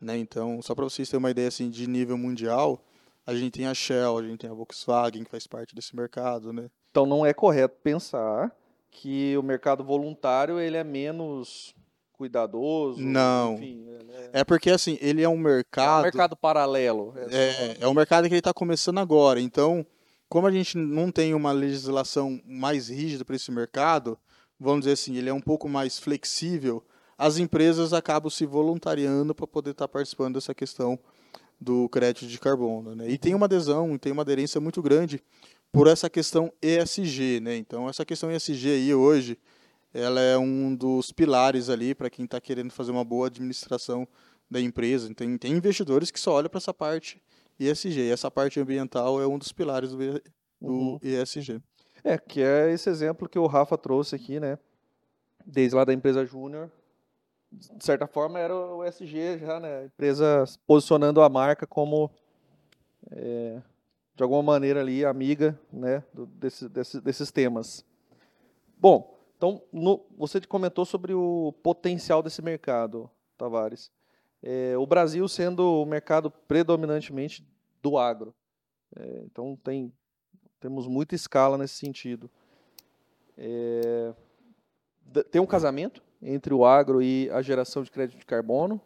né? 0.04 0.16
Então, 0.16 0.60
só 0.62 0.74
para 0.74 0.84
vocês 0.84 1.08
terem 1.08 1.18
uma 1.18 1.30
ideia, 1.30 1.48
assim, 1.48 1.70
de 1.70 1.86
nível 1.86 2.16
mundial, 2.16 2.80
a 3.26 3.34
gente 3.34 3.52
tem 3.52 3.66
a 3.66 3.74
Shell, 3.74 4.18
a 4.18 4.22
gente 4.22 4.38
tem 4.38 4.50
a 4.50 4.54
Volkswagen, 4.54 5.24
que 5.24 5.30
faz 5.30 5.46
parte 5.46 5.74
desse 5.74 5.96
mercado, 5.96 6.52
né? 6.52 6.70
Então, 6.90 7.06
não 7.06 7.24
é 7.24 7.32
correto 7.32 7.76
pensar 7.82 8.54
que 8.90 9.36
o 9.36 9.42
mercado 9.42 9.82
voluntário 9.82 10.60
ele 10.60 10.76
é 10.76 10.84
menos 10.84 11.74
cuidadoso. 12.12 13.02
Não. 13.02 13.54
Enfim, 13.54 13.84
é... 14.32 14.40
é... 14.40 14.44
porque 14.44 14.70
assim, 14.70 14.96
ele 15.00 15.22
é 15.22 15.28
um 15.28 15.36
mercado. 15.36 15.98
É 15.98 16.00
um 16.00 16.02
mercado 16.02 16.36
paralelo. 16.36 17.12
É, 17.16 17.36
é, 17.36 17.76
é 17.80 17.88
um 17.88 17.94
mercado 17.94 18.24
que 18.28 18.34
ele 18.34 18.38
está 18.38 18.54
começando 18.54 18.98
agora. 18.98 19.40
Então, 19.40 19.84
como 20.28 20.46
a 20.46 20.50
gente 20.50 20.78
não 20.78 21.10
tem 21.10 21.34
uma 21.34 21.52
legislação 21.52 22.40
mais 22.46 22.88
rígida 22.88 23.24
para 23.24 23.36
esse 23.36 23.50
mercado, 23.50 24.18
vamos 24.58 24.80
dizer 24.80 24.92
assim, 24.92 25.16
ele 25.16 25.28
é 25.28 25.34
um 25.34 25.40
pouco 25.40 25.68
mais 25.68 25.98
flexível, 25.98 26.84
as 27.16 27.38
empresas 27.38 27.92
acabam 27.92 28.30
se 28.30 28.44
voluntariando 28.46 29.34
para 29.34 29.46
poder 29.46 29.70
estar 29.70 29.86
tá 29.86 29.92
participando 29.92 30.34
dessa 30.34 30.54
questão 30.54 30.98
do 31.60 31.88
crédito 31.88 32.26
de 32.26 32.38
carbono. 32.38 32.94
Né? 32.94 33.10
E 33.10 33.18
tem 33.18 33.34
uma 33.34 33.46
adesão, 33.46 33.96
tem 33.96 34.12
uma 34.12 34.22
aderência 34.22 34.60
muito 34.60 34.82
grande 34.82 35.22
por 35.72 35.86
essa 35.86 36.08
questão 36.08 36.52
ESG, 36.62 37.40
né? 37.40 37.56
Então 37.56 37.88
essa 37.88 38.04
questão 38.04 38.30
ESG 38.30 38.68
aí 38.68 38.94
hoje, 38.94 39.36
ela 39.92 40.20
é 40.20 40.38
um 40.38 40.74
dos 40.74 41.10
pilares 41.10 41.68
ali 41.68 41.94
para 41.94 42.08
quem 42.08 42.24
está 42.24 42.40
querendo 42.40 42.70
fazer 42.70 42.92
uma 42.92 43.04
boa 43.04 43.26
administração 43.26 44.06
da 44.50 44.60
empresa. 44.60 45.12
Tem, 45.14 45.36
tem 45.36 45.52
investidores 45.52 46.10
que 46.10 46.20
só 46.20 46.34
olham 46.34 46.48
para 46.48 46.58
essa 46.58 46.72
parte 46.72 47.20
ESG. 47.58 48.00
E 48.00 48.10
essa 48.10 48.30
parte 48.30 48.60
ambiental 48.60 49.20
é 49.20 49.26
um 49.26 49.38
dos 49.38 49.52
pilares 49.52 49.90
do, 49.90 49.96
do 49.96 50.22
uhum. 50.60 50.98
ESG. 51.02 51.60
É, 52.02 52.18
que 52.18 52.42
é 52.42 52.72
esse 52.72 52.88
exemplo 52.88 53.28
que 53.28 53.38
o 53.38 53.46
Rafa 53.46 53.78
trouxe 53.78 54.14
aqui, 54.14 54.38
né? 54.38 54.58
Desde 55.44 55.74
lá 55.74 55.84
da 55.84 55.92
empresa 55.92 56.24
Júnior, 56.24 56.70
de 57.54 57.84
certa 57.84 58.06
forma 58.06 58.38
era 58.38 58.54
o 58.54 58.84
ESG 58.84 59.38
já, 59.38 59.60
né? 59.60 59.78
A 59.80 59.84
empresa 59.84 60.44
posicionando 60.66 61.22
a 61.22 61.28
marca 61.28 61.66
como 61.66 62.10
é, 63.10 63.62
de 64.14 64.22
alguma 64.22 64.42
maneira 64.42 64.80
ali 64.80 65.04
amiga 65.04 65.58
né, 65.72 66.02
do, 66.12 66.26
desse, 66.26 66.68
desse, 66.68 67.00
desses 67.00 67.30
temas. 67.30 67.84
Bom, 68.78 69.18
então 69.36 69.62
no, 69.72 70.04
você 70.16 70.40
comentou 70.40 70.84
sobre 70.84 71.14
o 71.14 71.52
potencial 71.62 72.22
desse 72.22 72.40
mercado, 72.42 73.10
Tavares. 73.36 73.90
É, 74.42 74.76
o 74.76 74.86
Brasil 74.86 75.26
sendo 75.26 75.82
o 75.82 75.86
mercado 75.86 76.30
predominantemente 76.30 77.46
do 77.82 77.98
agro. 77.98 78.34
É, 78.94 79.22
então 79.24 79.56
tem, 79.62 79.92
temos 80.60 80.86
muita 80.86 81.14
escala 81.14 81.58
nesse 81.58 81.74
sentido. 81.74 82.30
É, 83.36 84.14
tem 85.30 85.40
um 85.40 85.46
casamento 85.46 86.02
entre 86.24 86.54
o 86.54 86.64
agro 86.64 87.02
e 87.02 87.30
a 87.30 87.42
geração 87.42 87.82
de 87.82 87.90
crédito 87.90 88.18
de 88.18 88.26
carbono? 88.26 88.80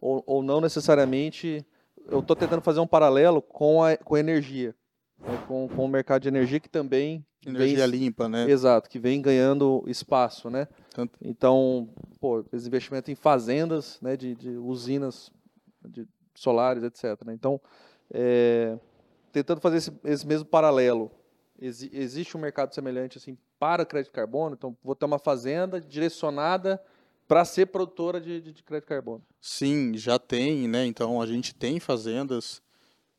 Ou, 0.00 0.22
ou 0.26 0.42
não 0.42 0.60
necessariamente 0.60 1.64
eu 2.08 2.20
estou 2.20 2.34
tentando 2.34 2.62
fazer 2.62 2.80
um 2.80 2.86
paralelo 2.86 3.42
com 3.42 3.82
a, 3.82 3.96
com 3.96 4.14
a 4.14 4.20
energia, 4.20 4.74
né, 5.18 5.44
com, 5.46 5.68
com 5.68 5.84
o 5.84 5.88
mercado 5.88 6.22
de 6.22 6.28
energia 6.28 6.58
que 6.58 6.68
também 6.68 7.24
energia 7.46 7.86
vem, 7.86 8.00
limpa, 8.00 8.28
né? 8.28 8.50
Exato, 8.50 8.88
que 8.88 8.98
vem 8.98 9.20
ganhando 9.20 9.84
espaço, 9.86 10.50
né? 10.50 10.66
Tanto... 10.94 11.18
Então, 11.22 11.88
pô, 12.18 12.44
esse 12.52 12.66
investimento 12.66 13.10
em 13.10 13.14
fazendas, 13.14 13.98
né, 14.00 14.16
de, 14.16 14.34
de 14.34 14.50
usinas 14.50 15.30
de 15.84 16.06
solares, 16.34 16.82
etc. 16.82 17.24
Né? 17.24 17.34
Então, 17.34 17.60
é, 18.12 18.78
tentando 19.32 19.60
fazer 19.60 19.76
esse, 19.76 19.92
esse 20.04 20.26
mesmo 20.26 20.46
paralelo, 20.46 21.10
Ex, 21.60 21.82
existe 21.92 22.36
um 22.36 22.40
mercado 22.40 22.74
semelhante 22.74 23.18
assim 23.18 23.36
para 23.58 23.84
crédito 23.84 24.12
carbono? 24.12 24.54
Então, 24.58 24.76
vou 24.82 24.94
ter 24.94 25.04
uma 25.04 25.18
fazenda 25.18 25.80
direcionada 25.80 26.82
para 27.28 27.44
ser 27.44 27.66
produtora 27.66 28.20
de, 28.20 28.40
de, 28.40 28.52
de, 28.52 28.62
crédito 28.62 28.88
carbono. 28.88 29.22
Sim, 29.40 29.96
já 29.96 30.18
tem, 30.18 30.66
né? 30.66 30.84
Então 30.86 31.22
a 31.22 31.26
gente 31.26 31.54
tem 31.54 31.78
fazendas 31.78 32.60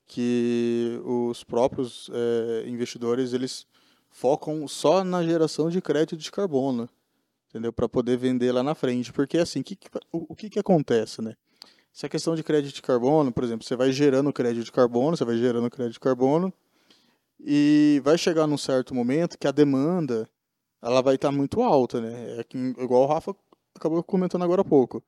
que 0.05 0.99
os 1.05 1.45
próprios 1.45 2.09
é, 2.13 2.67
investidores 2.67 3.31
eles 3.31 3.65
focam 4.09 4.67
só 4.67 5.05
na 5.05 5.23
geração 5.23 5.69
de 5.69 5.79
crédito 5.79 6.17
de 6.17 6.29
carbono, 6.29 6.89
entendeu? 7.49 7.71
Para 7.71 7.87
poder 7.87 8.17
vender 8.17 8.51
lá 8.51 8.61
na 8.61 8.75
frente, 8.75 9.13
porque 9.13 9.37
assim, 9.37 9.63
que, 9.63 9.77
o, 10.11 10.33
o 10.33 10.35
que 10.35 10.49
que 10.49 10.59
acontece, 10.59 11.21
né? 11.21 11.33
Essa 11.95 12.09
questão 12.09 12.35
de 12.35 12.43
crédito 12.43 12.75
de 12.75 12.81
carbono, 12.81 13.31
por 13.31 13.43
exemplo, 13.43 13.65
você 13.65 13.75
vai 13.77 13.93
gerando 13.93 14.33
crédito 14.33 14.65
de 14.65 14.71
carbono, 14.71 15.15
você 15.15 15.23
vai 15.23 15.37
gerando 15.37 15.69
crédito 15.69 15.93
de 15.93 15.99
carbono 16.01 16.53
e 17.43 18.01
vai 18.03 18.17
chegar 18.17 18.47
num 18.47 18.57
certo 18.57 18.93
momento 18.93 19.37
que 19.37 19.47
a 19.47 19.51
demanda 19.51 20.29
ela 20.81 21.01
vai 21.01 21.15
estar 21.15 21.31
muito 21.31 21.61
alta, 21.61 22.01
né? 22.01 22.39
É 22.39 22.43
que, 22.43 22.57
igual 22.57 23.03
o 23.03 23.05
Rafa 23.05 23.35
acabou 23.75 24.01
comentando 24.03 24.43
agora 24.43 24.61
há 24.61 24.65
pouco. 24.65 25.03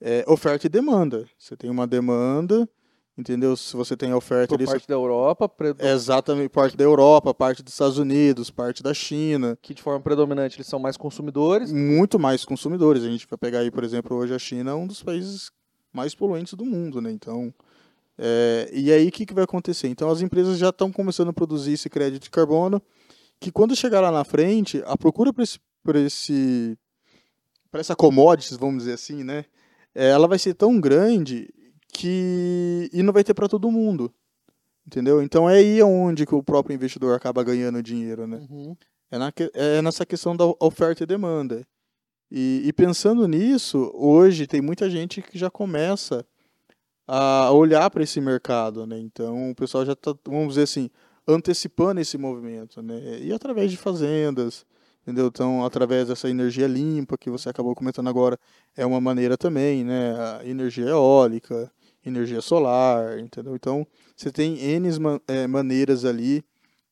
É 0.00 0.24
oferta 0.26 0.66
e 0.66 0.70
demanda. 0.70 1.26
Você 1.38 1.56
tem 1.56 1.68
uma 1.68 1.86
demanda, 1.86 2.68
entendeu? 3.16 3.54
Se 3.56 3.76
você 3.76 3.96
tem 3.96 4.14
oferta... 4.14 4.48
Por 4.48 4.54
ali, 4.54 4.66
parte 4.66 4.82
você... 4.84 4.88
da 4.88 4.94
Europa... 4.94 5.50
Exatamente, 5.78 6.48
parte 6.48 6.76
da 6.76 6.84
Europa, 6.84 7.34
parte 7.34 7.62
dos 7.62 7.74
Estados 7.74 7.98
Unidos, 7.98 8.50
parte 8.50 8.82
da 8.82 8.94
China. 8.94 9.58
Que 9.60 9.74
de 9.74 9.82
forma 9.82 10.00
predominante 10.00 10.56
eles 10.56 10.66
são 10.66 10.78
mais 10.78 10.96
consumidores? 10.96 11.70
Muito 11.70 12.18
mais 12.18 12.44
consumidores. 12.44 13.04
A 13.04 13.10
gente 13.10 13.26
vai 13.28 13.38
pegar 13.38 13.58
aí, 13.58 13.70
por 13.70 13.84
exemplo, 13.84 14.16
hoje 14.16 14.34
a 14.34 14.38
China 14.38 14.70
é 14.70 14.74
um 14.74 14.86
dos 14.86 15.02
países 15.02 15.50
mais 15.92 16.14
poluentes 16.14 16.54
do 16.54 16.64
mundo, 16.64 17.00
né? 17.00 17.10
Então... 17.10 17.52
É... 18.22 18.68
e 18.72 18.92
aí, 18.92 19.08
o 19.08 19.12
que, 19.12 19.24
que 19.24 19.32
vai 19.32 19.44
acontecer? 19.44 19.88
Então, 19.88 20.10
as 20.10 20.20
empresas 20.20 20.58
já 20.58 20.68
estão 20.68 20.92
começando 20.92 21.30
a 21.30 21.32
produzir 21.32 21.72
esse 21.72 21.88
crédito 21.88 22.24
de 22.24 22.30
carbono, 22.30 22.82
que 23.40 23.50
quando 23.50 23.74
chegar 23.74 24.00
lá 24.00 24.10
na 24.10 24.24
frente, 24.24 24.82
a 24.84 24.96
procura 24.96 25.32
por 25.32 25.42
esse, 25.42 25.58
por 25.82 25.96
esse 25.96 26.76
para 27.70 27.80
essa 27.80 27.96
commodities, 27.96 28.56
vamos 28.58 28.78
dizer 28.78 28.94
assim, 28.94 29.22
né? 29.22 29.44
É, 29.94 30.10
ela 30.10 30.26
vai 30.26 30.38
ser 30.38 30.54
tão 30.54 30.80
grande 30.80 31.48
que 31.92 32.90
e 32.92 33.02
não 33.02 33.12
vai 33.12 33.24
ter 33.24 33.34
para 33.34 33.48
todo 33.48 33.70
mundo, 33.70 34.12
entendeu? 34.86 35.22
Então 35.22 35.48
é 35.48 35.56
aí 35.56 35.82
onde 35.82 36.26
que 36.26 36.34
o 36.34 36.42
próprio 36.42 36.74
investidor 36.74 37.14
acaba 37.14 37.42
ganhando 37.42 37.82
dinheiro, 37.82 38.26
né? 38.26 38.44
Uhum. 38.50 38.76
É, 39.10 39.18
na, 39.18 39.32
é 39.54 39.82
nessa 39.82 40.04
questão 40.04 40.36
da 40.36 40.44
oferta 40.60 41.02
e 41.02 41.06
demanda. 41.06 41.66
E, 42.30 42.62
e, 42.64 42.72
pensando 42.72 43.26
nisso, 43.26 43.90
hoje 43.92 44.46
tem 44.46 44.60
muita 44.60 44.88
gente 44.88 45.20
que 45.20 45.36
já 45.36 45.50
começa 45.50 46.24
a 47.12 47.50
olhar 47.50 47.90
para 47.90 48.04
esse 48.04 48.20
mercado, 48.20 48.86
né? 48.86 48.96
Então 49.00 49.50
o 49.50 49.54
pessoal 49.54 49.84
já 49.84 49.94
está, 49.94 50.14
vamos 50.24 50.50
dizer 50.50 50.62
assim, 50.62 50.88
antecipando 51.26 52.00
esse 52.00 52.16
movimento, 52.16 52.80
né? 52.80 53.18
E 53.20 53.32
através 53.32 53.68
de 53.68 53.76
fazendas, 53.76 54.64
entendeu? 55.02 55.26
Então, 55.26 55.64
através 55.64 56.06
dessa 56.06 56.30
energia 56.30 56.68
limpa 56.68 57.18
que 57.18 57.28
você 57.28 57.48
acabou 57.48 57.74
comentando 57.74 58.08
agora, 58.08 58.38
é 58.76 58.86
uma 58.86 59.00
maneira 59.00 59.36
também, 59.36 59.82
né? 59.82 60.14
A 60.20 60.46
energia 60.46 60.86
eólica, 60.86 61.72
energia 62.06 62.40
solar, 62.40 63.18
entendeu? 63.18 63.56
Então, 63.56 63.84
você 64.16 64.30
tem 64.30 64.56
N 64.60 64.88
é, 65.26 65.48
maneiras 65.48 66.04
ali 66.04 66.44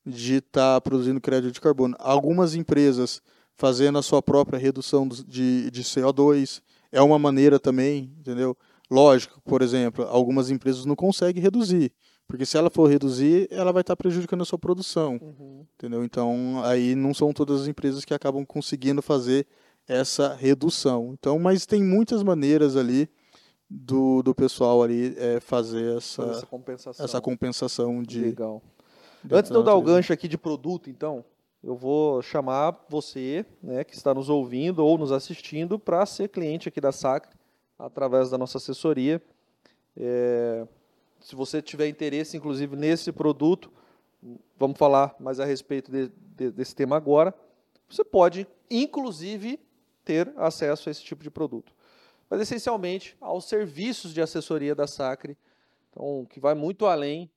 de 0.04 0.38
estar 0.38 0.74
tá 0.74 0.80
produzindo 0.80 1.20
crédito 1.20 1.52
de 1.52 1.60
carbono. 1.60 1.94
Algumas 2.00 2.56
empresas 2.56 3.22
fazendo 3.54 3.98
a 3.98 4.02
sua 4.02 4.20
própria 4.20 4.58
redução 4.58 5.06
de, 5.06 5.70
de 5.70 5.84
CO2 5.84 6.60
é 6.90 7.00
uma 7.00 7.20
maneira 7.20 7.60
também, 7.60 8.12
entendeu? 8.18 8.56
Lógico, 8.90 9.40
por 9.42 9.60
exemplo, 9.60 10.04
algumas 10.04 10.50
empresas 10.50 10.86
não 10.86 10.96
conseguem 10.96 11.42
reduzir, 11.42 11.92
porque 12.26 12.46
se 12.46 12.56
ela 12.56 12.70
for 12.70 12.88
reduzir, 12.88 13.46
ela 13.50 13.70
vai 13.70 13.82
estar 13.82 13.96
prejudicando 13.96 14.42
a 14.42 14.46
sua 14.46 14.58
produção, 14.58 15.18
uhum. 15.20 15.66
entendeu? 15.74 16.04
Então, 16.04 16.62
aí 16.64 16.94
não 16.94 17.12
são 17.12 17.32
todas 17.32 17.62
as 17.62 17.68
empresas 17.68 18.04
que 18.04 18.14
acabam 18.14 18.46
conseguindo 18.46 19.02
fazer 19.02 19.46
essa 19.86 20.34
redução. 20.34 21.10
Então, 21.12 21.38
mas 21.38 21.66
tem 21.66 21.82
muitas 21.82 22.22
maneiras 22.22 22.76
ali 22.76 23.10
do, 23.68 24.22
do 24.22 24.34
pessoal 24.34 24.82
ali 24.82 25.14
é, 25.18 25.38
fazer 25.40 25.96
essa, 25.96 26.22
essa 26.22 26.46
compensação. 26.46 27.04
essa 27.04 27.20
compensação 27.20 28.02
de. 28.02 28.20
Legal. 28.20 28.62
Antes 29.30 29.50
de 29.50 29.56
eu 29.56 29.62
dar 29.62 29.74
o 29.74 29.82
gancho 29.82 30.12
aqui 30.12 30.28
de 30.28 30.38
produto, 30.38 30.88
então, 30.88 31.24
eu 31.62 31.76
vou 31.76 32.22
chamar 32.22 32.86
você, 32.88 33.44
né, 33.62 33.84
que 33.84 33.94
está 33.94 34.14
nos 34.14 34.30
ouvindo 34.30 34.78
ou 34.78 34.96
nos 34.96 35.12
assistindo, 35.12 35.78
para 35.78 36.06
ser 36.06 36.28
cliente 36.28 36.68
aqui 36.68 36.80
da 36.80 36.92
Sacre 36.92 37.37
através 37.78 38.30
da 38.30 38.38
nossa 38.38 38.58
assessoria. 38.58 39.22
É, 39.96 40.66
se 41.20 41.34
você 41.34 41.60
tiver 41.62 41.88
interesse, 41.88 42.36
inclusive, 42.36 42.76
nesse 42.76 43.12
produto, 43.12 43.70
vamos 44.58 44.78
falar 44.78 45.14
mais 45.20 45.40
a 45.40 45.44
respeito 45.44 45.90
de, 45.90 46.08
de, 46.36 46.50
desse 46.50 46.74
tema 46.74 46.96
agora, 46.96 47.34
você 47.88 48.04
pode, 48.04 48.46
inclusive, 48.70 49.60
ter 50.04 50.32
acesso 50.36 50.88
a 50.88 50.92
esse 50.92 51.02
tipo 51.02 51.22
de 51.22 51.30
produto. 51.30 51.72
Mas, 52.28 52.40
essencialmente, 52.40 53.16
aos 53.20 53.46
serviços 53.46 54.12
de 54.12 54.20
assessoria 54.20 54.74
da 54.74 54.86
Sacre, 54.86 55.36
então, 55.90 56.26
que 56.28 56.38
vai 56.38 56.54
muito 56.54 56.86
além 56.86 57.30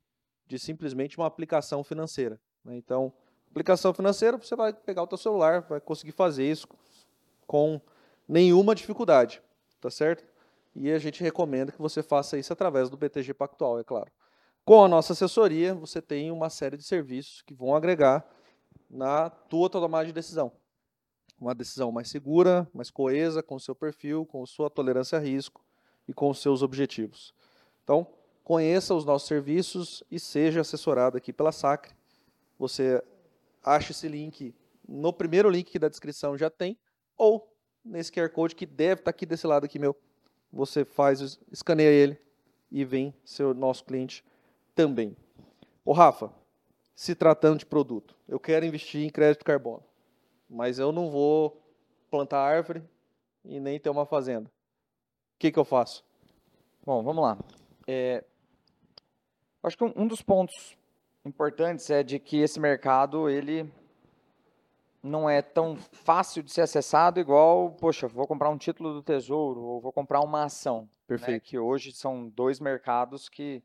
de 0.48 0.60
simplesmente 0.60 1.18
uma 1.18 1.26
aplicação 1.26 1.84
financeira. 1.84 2.40
Né? 2.64 2.76
Então, 2.76 3.12
aplicação 3.50 3.94
financeira, 3.94 4.38
você 4.38 4.56
vai 4.56 4.74
pegar 4.74 5.04
o 5.04 5.08
seu 5.08 5.18
celular, 5.18 5.62
vai 5.62 5.80
conseguir 5.80 6.12
fazer 6.12 6.50
isso 6.50 6.68
com 7.48 7.80
nenhuma 8.28 8.76
dificuldade, 8.76 9.42
tá 9.80 9.90
certo? 9.90 10.31
E 10.76 10.92
a 10.92 10.98
gente 11.00 11.22
recomenda 11.22 11.72
que 11.72 11.82
você 11.82 12.02
faça 12.02 12.38
isso 12.38 12.54
através 12.54 12.90
do 12.90 12.98
BTG 12.98 13.34
Pactual, 13.34 13.80
é 13.80 13.84
claro. 13.84 14.12
Com 14.64 14.84
a 14.84 14.88
nossa 14.88 15.14
assessoria, 15.14 15.74
você 15.74 16.02
tem 16.02 16.32
uma 16.32 16.50
série 16.50 16.78
de 16.78 16.84
serviços 16.84 17.42
que 17.42 17.54
vão 17.54 17.76
agregar 17.76 18.26
na 18.90 19.30
tua 19.30 19.70
tomada 19.70 20.06
de 20.06 20.14
decisão. 20.14 20.52
Uma 21.40 21.56
decisão 21.56 21.92
mais 21.92 22.10
segura, 22.10 22.70
mais 22.74 22.92
coesa, 22.92 23.42
com 23.42 23.56
o 23.56 23.60
seu 23.60 23.74
perfil, 23.74 24.26
com 24.26 24.46
sua 24.46 24.70
tolerância 24.70 25.18
a 25.18 25.22
risco 25.22 25.66
e 26.08 26.14
com 26.14 26.30
os 26.30 26.40
seus 26.42 26.62
objetivos. 26.62 27.34
Então, 27.84 28.08
conheça 28.44 28.94
os 28.94 29.04
nossos 29.04 29.28
serviços 29.28 30.04
e 30.12 30.20
seja 30.20 30.62
assessorado 30.62 31.18
aqui 31.18 31.34
pela 31.34 31.52
Sacre. 31.52 31.96
Você 32.60 33.04
acha 33.64 33.92
esse 33.92 34.08
link 34.08 34.54
no 34.88 35.12
primeiro 35.14 35.50
link 35.50 35.78
da 35.80 35.90
descrição 35.90 36.38
já 36.38 36.50
tem, 36.50 36.78
ou 37.18 37.52
nesse 37.84 38.12
QR 38.12 38.30
Code 38.30 38.56
que 38.56 38.66
deve 38.66 39.02
estar 39.02 39.12
aqui 39.12 39.26
desse 39.26 39.48
lado 39.48 39.66
aqui 39.66 39.80
meu 39.80 39.96
você 40.52 40.84
faz, 40.84 41.40
escaneia 41.52 41.90
ele 41.90 42.20
e 42.72 42.84
vem 42.84 43.14
ser 43.24 43.54
nosso 43.56 43.84
cliente 43.84 44.24
também. 44.76 45.16
O 45.84 45.94
Rafa, 45.94 46.32
se 46.96 47.16
tratando 47.16 47.60
de 47.60 47.66
produto, 47.66 48.16
eu 48.28 48.40
quero 48.40 48.66
investir 48.66 49.06
em 49.06 49.10
crédito 49.10 49.46
carbono, 49.46 49.84
mas 50.50 50.80
eu 50.80 50.92
não 50.92 51.10
vou 51.10 51.62
plantar 52.10 52.40
árvore 52.40 52.84
e 53.44 53.60
nem 53.60 53.80
ter 53.80 53.90
uma 53.90 54.06
fazenda. 54.06 54.48
O 54.48 55.40
que, 55.40 55.52
que 55.52 55.60
eu 55.60 55.66
faço? 55.66 56.04
Bom, 56.86 57.02
vamos 57.04 57.24
lá. 57.24 57.38
É, 57.88 58.24
acho 59.64 59.78
que 59.78 59.84
um, 59.84 59.94
um 59.96 60.08
dos 60.08 60.22
pontos 60.22 60.78
importantes 61.26 61.90
é 61.90 62.04
de 62.04 62.20
que 62.20 62.40
esse 62.40 62.60
mercado 62.60 63.30
ele 63.30 63.72
não 65.04 65.30
é 65.30 65.42
tão 65.42 65.76
fácil 65.76 66.44
de 66.44 66.52
ser 66.52 66.62
acessado 66.62 67.20
igual, 67.20 67.72
poxa, 67.72 68.08
vou 68.08 68.28
comprar 68.28 68.50
um 68.50 68.58
título 68.58 68.94
do 68.94 69.02
Tesouro 69.02 69.62
ou 69.62 69.82
vou 69.82 69.92
comprar 69.92 70.22
uma 70.22 70.44
ação. 70.44 70.82
Né, 70.82 70.88
Perfeito. 71.08 71.32
Né, 71.32 71.40
que 71.40 71.58
hoje 71.58 71.92
são 71.92 72.30
dois 72.30 72.60
mercados 72.60 73.28
que 73.28 73.64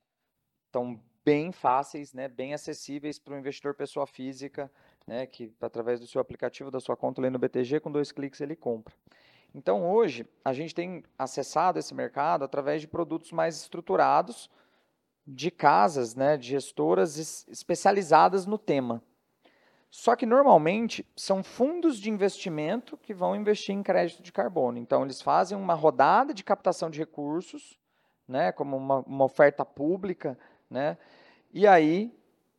estão 0.66 1.00
bem 1.24 1.52
fáceis, 1.52 2.14
né, 2.14 2.28
bem 2.28 2.54
acessíveis 2.54 3.18
para 3.18 3.34
o 3.34 3.38
investidor 3.38 3.74
pessoa 3.74 4.06
física, 4.06 4.70
né, 5.06 5.26
que 5.26 5.52
através 5.60 6.00
do 6.00 6.06
seu 6.06 6.20
aplicativo, 6.20 6.70
da 6.70 6.80
sua 6.80 6.96
conta 6.96 7.20
ali 7.20 7.30
no 7.30 7.38
BTG, 7.38 7.80
com 7.80 7.90
dois 7.90 8.12
cliques 8.12 8.40
ele 8.40 8.56
compra. 8.56 8.94
Então 9.54 9.90
hoje 9.90 10.26
a 10.44 10.52
gente 10.52 10.74
tem 10.74 11.02
acessado 11.18 11.78
esse 11.78 11.94
mercado 11.94 12.44
através 12.44 12.80
de 12.80 12.88
produtos 12.88 13.32
mais 13.32 13.56
estruturados 13.56 14.50
de 15.26 15.50
casas, 15.50 16.14
né, 16.14 16.36
de 16.36 16.48
gestoras 16.48 17.46
especializadas 17.48 18.46
no 18.46 18.56
tema. 18.56 19.02
Só 19.90 20.14
que 20.14 20.26
normalmente 20.26 21.06
são 21.16 21.42
fundos 21.42 21.98
de 21.98 22.10
investimento 22.10 22.96
que 22.96 23.14
vão 23.14 23.34
investir 23.34 23.74
em 23.74 23.82
crédito 23.82 24.22
de 24.22 24.32
carbono. 24.32 24.78
Então 24.78 25.04
eles 25.04 25.22
fazem 25.22 25.56
uma 25.56 25.74
rodada 25.74 26.34
de 26.34 26.44
captação 26.44 26.90
de 26.90 26.98
recursos, 26.98 27.78
né, 28.28 28.52
como 28.52 28.76
uma, 28.76 28.98
uma 29.00 29.24
oferta 29.24 29.64
pública, 29.64 30.38
né, 30.68 30.98
e 31.52 31.66
aí 31.66 32.12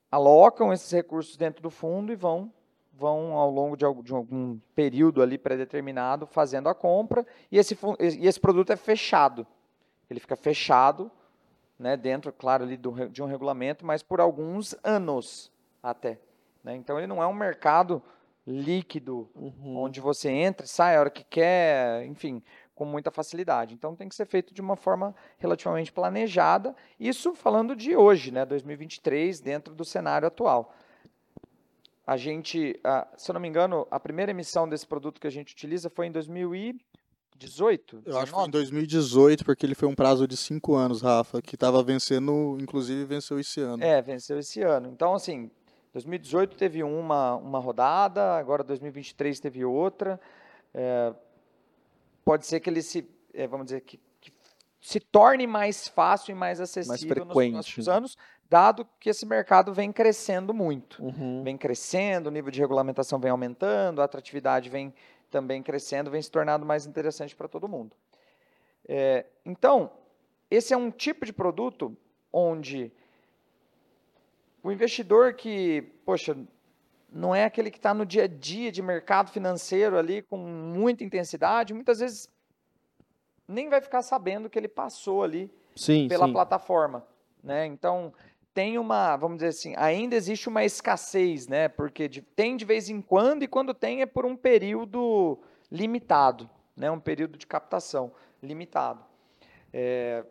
alocam 0.09 0.71
esses 0.71 0.89
recursos 0.91 1.35
dentro 1.35 1.61
do 1.61 1.69
fundo 1.69 2.11
e 2.11 2.15
vão 2.15 2.51
vão 2.97 3.33
ao 3.33 3.51
longo 3.51 3.77
de 3.77 3.85
algum, 3.85 4.01
de 4.01 4.11
algum 4.11 4.57
período 4.73 5.21
ali 5.21 5.37
pré-determinado 5.37 6.25
fazendo 6.25 6.67
a 6.67 6.73
compra 6.73 7.25
e 7.51 7.57
esse, 7.59 7.77
e 7.99 8.27
esse 8.27 8.39
produto 8.39 8.71
é 8.71 8.75
fechado. 8.75 9.45
Ele 10.09 10.19
fica 10.19 10.35
fechado, 10.35 11.11
né, 11.77 11.95
dentro, 11.95 12.33
claro, 12.33 12.63
ali 12.63 12.75
do, 12.75 13.07
de 13.09 13.21
um 13.21 13.27
regulamento, 13.27 13.85
mas 13.85 14.01
por 14.01 14.19
alguns 14.19 14.75
anos 14.83 15.51
até. 15.83 16.19
Né? 16.67 16.75
Então, 16.75 16.97
ele 16.97 17.07
não 17.07 17.23
é 17.23 17.27
um 17.27 17.33
mercado 17.33 18.03
líquido, 18.45 19.29
uhum. 19.33 19.77
onde 19.77 20.01
você 20.01 20.29
entra 20.29 20.65
e 20.65 20.69
sai 20.69 20.97
a 20.97 20.99
hora 20.99 21.09
que 21.09 21.23
quer, 21.23 22.05
enfim, 22.05 22.43
com 22.75 22.83
muita 22.83 23.09
facilidade. 23.09 23.73
Então, 23.73 23.95
tem 23.95 24.09
que 24.09 24.15
ser 24.15 24.25
feito 24.25 24.53
de 24.53 24.59
uma 24.59 24.75
forma 24.75 25.15
relativamente 25.37 25.93
planejada. 25.93 26.75
Isso 26.99 27.33
falando 27.33 27.73
de 27.73 27.95
hoje, 27.95 28.31
né, 28.31 28.45
2023, 28.45 29.39
dentro 29.39 29.73
do 29.73 29.85
cenário 29.85 30.27
atual. 30.27 30.75
A 32.05 32.17
gente, 32.17 32.79
se 33.17 33.31
eu 33.31 33.33
não 33.33 33.41
me 33.41 33.47
engano, 33.47 33.87
a 33.89 33.99
primeira 33.99 34.31
emissão 34.31 34.67
desse 34.67 34.85
produto 34.85 35.21
que 35.21 35.27
a 35.27 35.31
gente 35.31 35.53
utiliza 35.53 35.89
foi 35.89 36.07
em 36.07 36.11
2018? 36.11 38.03
Eu 38.05 38.17
acho 38.17 38.31
que 38.31 38.37
foi 38.37 38.47
em 38.47 38.51
2018, 38.51 39.45
porque 39.45 39.65
ele 39.65 39.75
foi 39.75 39.87
um 39.87 39.95
prazo 39.95 40.27
de 40.27 40.35
cinco 40.35 40.75
anos, 40.75 41.01
Rafa, 41.01 41.41
que 41.41 41.55
estava 41.55 41.81
vencendo, 41.83 42.57
inclusive 42.61 43.05
venceu 43.05 43.39
esse 43.39 43.61
ano. 43.61 43.83
É, 43.83 44.01
venceu 44.01 44.39
esse 44.39 44.61
ano. 44.61 44.89
Então, 44.89 45.13
assim, 45.13 45.51
2018 45.97 46.55
teve 46.55 46.83
uma, 46.83 47.35
uma 47.35 47.59
rodada, 47.59 48.37
agora 48.37 48.63
2023 48.63 49.39
teve 49.39 49.65
outra. 49.65 50.19
É, 50.73 51.13
pode 52.23 52.45
ser 52.45 52.59
que 52.59 52.69
ele 52.69 52.83
se, 52.83 53.09
é, 53.33 53.47
vamos 53.47 53.65
dizer, 53.65 53.81
que, 53.81 53.99
que, 54.21 54.31
se 54.79 54.99
torne 54.99 55.47
mais 55.47 55.87
fácil 55.87 56.33
e 56.33 56.35
mais 56.35 56.61
acessível 56.61 57.25
mais 57.25 57.51
nos 57.51 57.51
próximos 57.51 57.89
anos, 57.89 58.17
dado 58.47 58.87
que 58.99 59.09
esse 59.09 59.25
mercado 59.25 59.73
vem 59.73 59.91
crescendo 59.91 60.53
muito. 60.53 61.03
Uhum. 61.03 61.43
Vem 61.43 61.57
crescendo, 61.57 62.27
o 62.27 62.31
nível 62.31 62.51
de 62.51 62.59
regulamentação 62.59 63.19
vem 63.19 63.31
aumentando, 63.31 63.99
a 64.01 64.05
atratividade 64.05 64.69
vem 64.69 64.93
também 65.31 65.63
crescendo, 65.63 66.11
vem 66.11 66.21
se 66.21 66.29
tornando 66.29 66.65
mais 66.65 66.85
interessante 66.85 67.35
para 67.35 67.47
todo 67.47 67.67
mundo. 67.67 67.95
É, 68.87 69.25
então, 69.43 69.91
esse 70.49 70.73
é 70.73 70.77
um 70.77 70.91
tipo 70.91 71.25
de 71.25 71.33
produto 71.33 71.97
onde 72.31 72.91
o 74.67 74.71
investidor 74.71 75.33
que, 75.33 75.81
poxa, 76.05 76.37
não 77.09 77.33
é 77.33 77.45
aquele 77.45 77.71
que 77.71 77.77
está 77.77 77.93
no 77.93 78.05
dia 78.05 78.25
a 78.25 78.27
dia 78.27 78.69
de 78.69 78.81
mercado 78.81 79.31
financeiro 79.31 79.97
ali 79.97 80.21
com 80.21 80.35
muita 80.37 81.05
intensidade, 81.05 81.73
muitas 81.73 81.99
vezes 81.99 82.29
nem 83.47 83.69
vai 83.69 83.79
ficar 83.79 84.01
sabendo 84.01 84.49
que 84.49 84.59
ele 84.59 84.67
passou 84.67 85.23
ali 85.23 85.49
sim, 85.73 86.09
pela 86.09 86.25
sim. 86.27 86.33
plataforma, 86.33 87.07
né? 87.41 87.65
Então 87.65 88.13
tem 88.53 88.77
uma, 88.77 89.15
vamos 89.15 89.37
dizer 89.37 89.49
assim, 89.49 89.73
ainda 89.77 90.17
existe 90.17 90.49
uma 90.49 90.65
escassez, 90.65 91.47
né? 91.47 91.69
Porque 91.69 92.09
de, 92.09 92.21
tem 92.21 92.57
de 92.57 92.65
vez 92.65 92.89
em 92.89 93.01
quando 93.01 93.43
e 93.43 93.47
quando 93.47 93.73
tem 93.73 94.01
é 94.01 94.05
por 94.05 94.25
um 94.25 94.35
período 94.35 95.39
limitado, 95.71 96.49
né? 96.75 96.91
Um 96.91 96.99
período 96.99 97.37
de 97.37 97.47
captação 97.47 98.11
limitado. 98.43 99.01
É, 99.71 100.25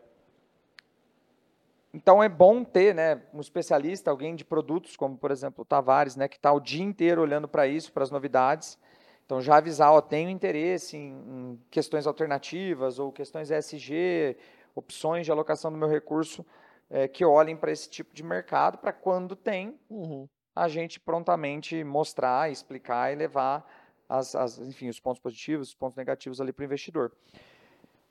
então 1.97 2.23
é 2.23 2.29
bom 2.29 2.63
ter 2.63 2.93
né, 2.93 3.21
um 3.33 3.41
especialista, 3.41 4.11
alguém 4.11 4.35
de 4.35 4.45
produtos, 4.45 4.95
como 4.95 5.17
por 5.17 5.31
exemplo 5.31 5.63
o 5.63 5.65
Tavares, 5.65 6.15
né, 6.15 6.27
que 6.27 6.35
está 6.35 6.51
o 6.53 6.59
dia 6.59 6.83
inteiro 6.83 7.23
olhando 7.23 7.47
para 7.47 7.65
isso, 7.65 7.91
para 7.91 8.03
as 8.03 8.11
novidades. 8.11 8.77
Então 9.25 9.41
já 9.41 9.57
avisar, 9.57 9.91
ó, 9.91 9.99
tenho 9.99 10.29
interesse 10.29 10.95
em, 10.95 11.11
em, 11.11 11.59
questões 11.71 12.05
alternativas 12.05 12.99
ou 12.99 13.11
questões 13.11 13.49
ESG 13.49 14.37
opções 14.75 15.25
de 15.25 15.31
alocação 15.31 15.71
do 15.71 15.77
meu 15.77 15.87
recurso 15.87 16.45
é, 16.87 17.07
que 17.07 17.25
olhem 17.25 17.57
para 17.57 17.71
esse 17.71 17.89
tipo 17.89 18.13
de 18.13 18.23
mercado, 18.23 18.77
para 18.77 18.93
quando 18.93 19.35
tem, 19.35 19.75
Uhum. 19.89 20.29
a 20.55 20.67
gente 20.67 20.99
prontamente 20.99 21.83
mostrar, 21.83 22.51
explicar 22.51 23.11
e 23.11 23.15
levar 23.15 23.65
as, 24.07 24.35
as, 24.35 24.59
enfim, 24.59 24.87
os 24.87 24.99
pontos 24.99 25.19
positivos, 25.19 25.69
os 25.69 25.75
pontos 25.75 25.97
negativos 25.97 26.39
ali 26.39 26.53
para 26.53 26.61
o 26.61 26.65
investidor. 26.65 27.11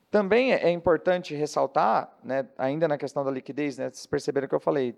Também 0.09 0.53
é 0.53 0.67
é 0.67 0.71
importante 0.71 1.35
ressaltar, 1.35 2.17
né, 2.23 2.47
ainda 2.57 2.87
na 2.87 2.97
questão 2.97 3.23
da 3.23 3.31
liquidez, 3.31 3.77
né, 3.77 3.89
vocês 3.89 4.05
perceberam 4.05 4.47
que 4.47 4.55
eu 4.55 4.59
falei, 4.59 4.97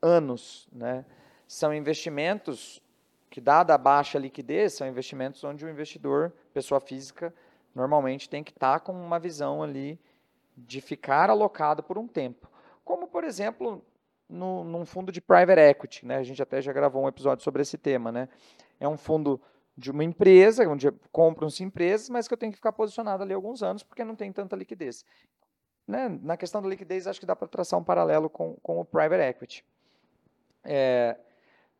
anos, 0.00 0.68
né, 0.72 1.04
são 1.46 1.74
investimentos 1.74 2.80
que, 3.30 3.40
dada 3.40 3.74
a 3.74 3.78
baixa 3.78 4.18
liquidez, 4.18 4.74
são 4.74 4.86
investimentos 4.86 5.42
onde 5.42 5.64
o 5.64 5.68
investidor, 5.68 6.32
pessoa 6.52 6.80
física, 6.80 7.34
normalmente 7.74 8.28
tem 8.28 8.44
que 8.44 8.52
estar 8.52 8.80
com 8.80 8.92
uma 8.92 9.18
visão 9.18 9.62
ali 9.62 9.98
de 10.56 10.80
ficar 10.80 11.30
alocado 11.30 11.82
por 11.82 11.98
um 11.98 12.06
tempo. 12.06 12.48
Como, 12.84 13.08
por 13.08 13.24
exemplo, 13.24 13.84
no, 14.28 14.62
num 14.64 14.84
fundo 14.84 15.10
de 15.10 15.20
private 15.20 15.60
equity, 15.60 16.06
né? 16.06 16.16
A 16.16 16.22
gente 16.22 16.42
até 16.42 16.60
já 16.62 16.72
gravou 16.72 17.02
um 17.02 17.08
episódio 17.08 17.42
sobre 17.42 17.62
esse 17.62 17.76
tema, 17.76 18.12
né? 18.12 18.28
É 18.78 18.88
um 18.88 18.96
fundo 18.96 19.40
de 19.76 19.90
uma 19.90 20.04
empresa, 20.04 20.68
onde 20.68 20.90
compram-se 21.10 21.62
empresas, 21.64 22.08
mas 22.08 22.28
que 22.28 22.34
eu 22.34 22.38
tenho 22.38 22.52
que 22.52 22.56
ficar 22.56 22.72
posicionado 22.72 23.22
ali 23.22 23.32
alguns 23.32 23.62
anos, 23.62 23.82
porque 23.82 24.04
não 24.04 24.14
tem 24.14 24.32
tanta 24.32 24.54
liquidez. 24.54 25.04
Né? 25.86 26.08
Na 26.22 26.36
questão 26.36 26.62
da 26.62 26.68
liquidez, 26.68 27.06
acho 27.06 27.20
que 27.20 27.26
dá 27.26 27.34
para 27.34 27.48
traçar 27.48 27.78
um 27.78 27.84
paralelo 27.84 28.30
com, 28.30 28.54
com 28.62 28.80
o 28.80 28.84
private 28.84 29.22
equity. 29.22 29.64
É, 30.62 31.18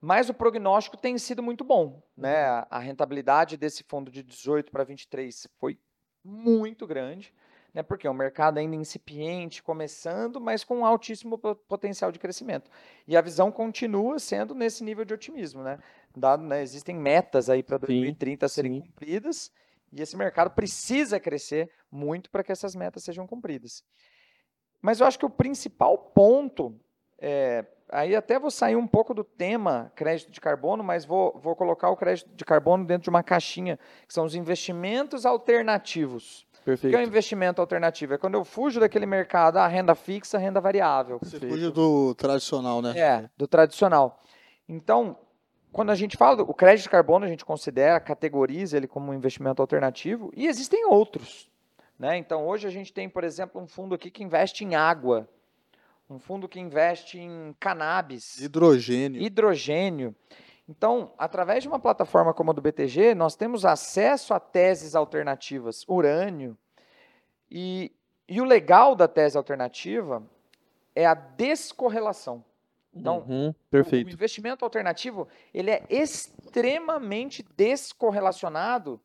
mas 0.01 0.29
o 0.29 0.35
prognóstico 0.35 0.97
tem 0.97 1.17
sido 1.17 1.43
muito 1.43 1.65
bom. 1.65 2.03
Né? 2.17 2.45
A, 2.45 2.67
a 2.71 2.79
rentabilidade 2.79 3.57
desse 3.57 3.85
fundo 3.85 4.11
de 4.11 4.23
18 4.23 4.71
para 4.71 4.85
23 4.85 5.47
foi 5.59 5.79
muito 6.23 6.87
grande 6.87 7.33
né? 7.75 7.83
Porque 7.83 8.07
é 8.07 8.11
um 8.11 8.15
mercado 8.15 8.59
ainda 8.59 8.77
incipiente, 8.77 9.63
começando, 9.63 10.41
mas 10.41 10.63
com 10.63 10.79
um 10.79 10.87
altíssimo 10.87 11.37
potencial 11.37 12.13
de 12.13 12.21
crescimento. 12.21 12.71
E 13.07 13.17
a 13.17 13.21
visão 13.21 13.51
continua 13.51 14.19
sendo 14.21 14.55
nesse 14.55 14.85
nível 14.85 15.05
de 15.05 15.13
otimismo, 15.13 15.63
né? 15.63 15.81
Dado, 16.17 16.43
né, 16.45 16.63
existem 16.63 16.95
metas 16.95 17.51
aí 17.51 17.63
para 17.63 17.79
2030 17.79 18.49
sim, 18.49 18.55
serem 18.55 18.75
sim. 18.75 18.81
cumpridas 18.83 19.51
e 19.95 20.03
esse 20.03 20.17
mercado 20.17 20.51
precisa 20.51 21.21
crescer 21.21 21.71
muito 21.91 22.29
para 22.29 22.43
que 22.43 22.51
essas 22.51 22.75
metas 22.75 23.05
sejam 23.05 23.27
cumpridas. 23.27 23.85
Mas 24.83 25.01
eu 25.01 25.07
acho 25.07 25.19
que 25.19 25.25
o 25.25 25.31
principal 25.31 25.97
ponto, 25.97 26.79
é, 27.19 27.65
aí 27.89 28.15
até 28.15 28.39
vou 28.39 28.51
sair 28.51 28.77
um 28.77 28.87
pouco 28.87 29.15
do 29.15 29.23
tema 29.23 29.93
crédito 29.95 30.31
de 30.31 30.41
carbono, 30.41 30.83
mas 30.83 31.05
vou, 31.05 31.39
vou 31.41 31.55
colocar 31.55 31.91
o 31.91 31.97
crédito 31.97 32.29
de 32.35 32.45
carbono 32.45 32.85
dentro 32.85 33.05
de 33.05 33.11
uma 33.11 33.23
caixinha, 33.23 33.79
que 34.07 34.13
são 34.13 34.25
os 34.25 34.35
investimentos 34.35 35.25
alternativos. 35.25 36.47
Perfeito. 36.65 36.93
O 36.93 36.97
que 36.97 37.03
é 37.03 37.05
um 37.05 37.09
investimento 37.09 37.61
alternativo? 37.61 38.15
É 38.15 38.19
quando 38.19 38.35
eu 38.35 38.45
fujo 38.45 38.81
daquele 38.81 39.07
mercado, 39.07 39.59
a 39.59 39.65
ah, 39.65 39.69
renda 39.69 39.95
fixa, 39.95 40.39
renda 40.39 40.61
variável. 40.61 41.19
Você 41.23 41.39
fuge 41.39 41.71
do 41.71 42.15
tradicional, 42.15 42.83
né? 42.83 42.99
É, 42.99 43.31
do 43.37 43.47
tradicional. 43.47 44.23
Então, 44.69 45.17
quando 45.75 45.91
a 45.91 45.97
gente 45.97 46.17
fala, 46.17 46.37
do, 46.37 46.43
o 46.45 46.55
crédito 46.55 46.85
de 46.85 46.91
carbono 46.91 47.25
a 47.25 47.29
gente 47.29 47.45
considera, 47.45 47.99
categoriza 47.99 48.77
ele 48.77 48.87
como 48.87 49.11
um 49.11 49.15
investimento 49.15 49.61
alternativo, 49.61 50.31
e 50.37 50.47
existem 50.47 50.87
outros. 50.87 51.51
Né? 51.99 52.17
Então, 52.17 52.47
hoje 52.47 52.69
a 52.69 52.71
gente 52.71 52.93
tem, 52.93 53.09
por 53.09 53.25
exemplo, 53.25 53.61
um 53.61 53.67
fundo 53.67 53.93
aqui 53.93 54.09
que 54.09 54.23
investe 54.23 54.65
em 54.65 54.77
água, 54.77 55.29
um 56.09 56.17
fundo 56.17 56.49
que 56.49 56.61
investe 56.61 57.19
em 57.19 57.57
cannabis. 57.59 58.41
Hidrogênio. 58.41 59.21
Hidrogênio. 59.21 60.15
Então, 60.69 61.13
através 61.19 61.65
de 61.65 61.69
uma 61.69 61.81
plataforma 61.81 62.33
como 62.33 62.53
a 62.53 62.55
do 62.55 62.63
BTG, 62.63 63.13
nós 63.17 63.35
temos 63.35 63.65
acesso 63.65 64.33
a 64.33 64.39
teses 64.39 64.95
alternativas, 64.95 65.85
urânio. 65.89 66.57
E, 67.51 67.91
e 68.29 68.41
o 68.41 68.45
legal 68.45 68.95
da 68.95 69.09
tese 69.09 69.37
alternativa 69.37 70.23
é 70.95 71.05
a 71.05 71.15
descorrelação. 71.15 72.45
Então, 72.95 73.25
uhum, 73.29 73.55
perfeito. 73.71 74.09
o 74.09 74.13
investimento 74.13 74.65
alternativo 74.65 75.27
ele 75.53 75.71
é 75.71 75.85
extremamente 75.91 77.45
descorrelacionado 77.57 79.01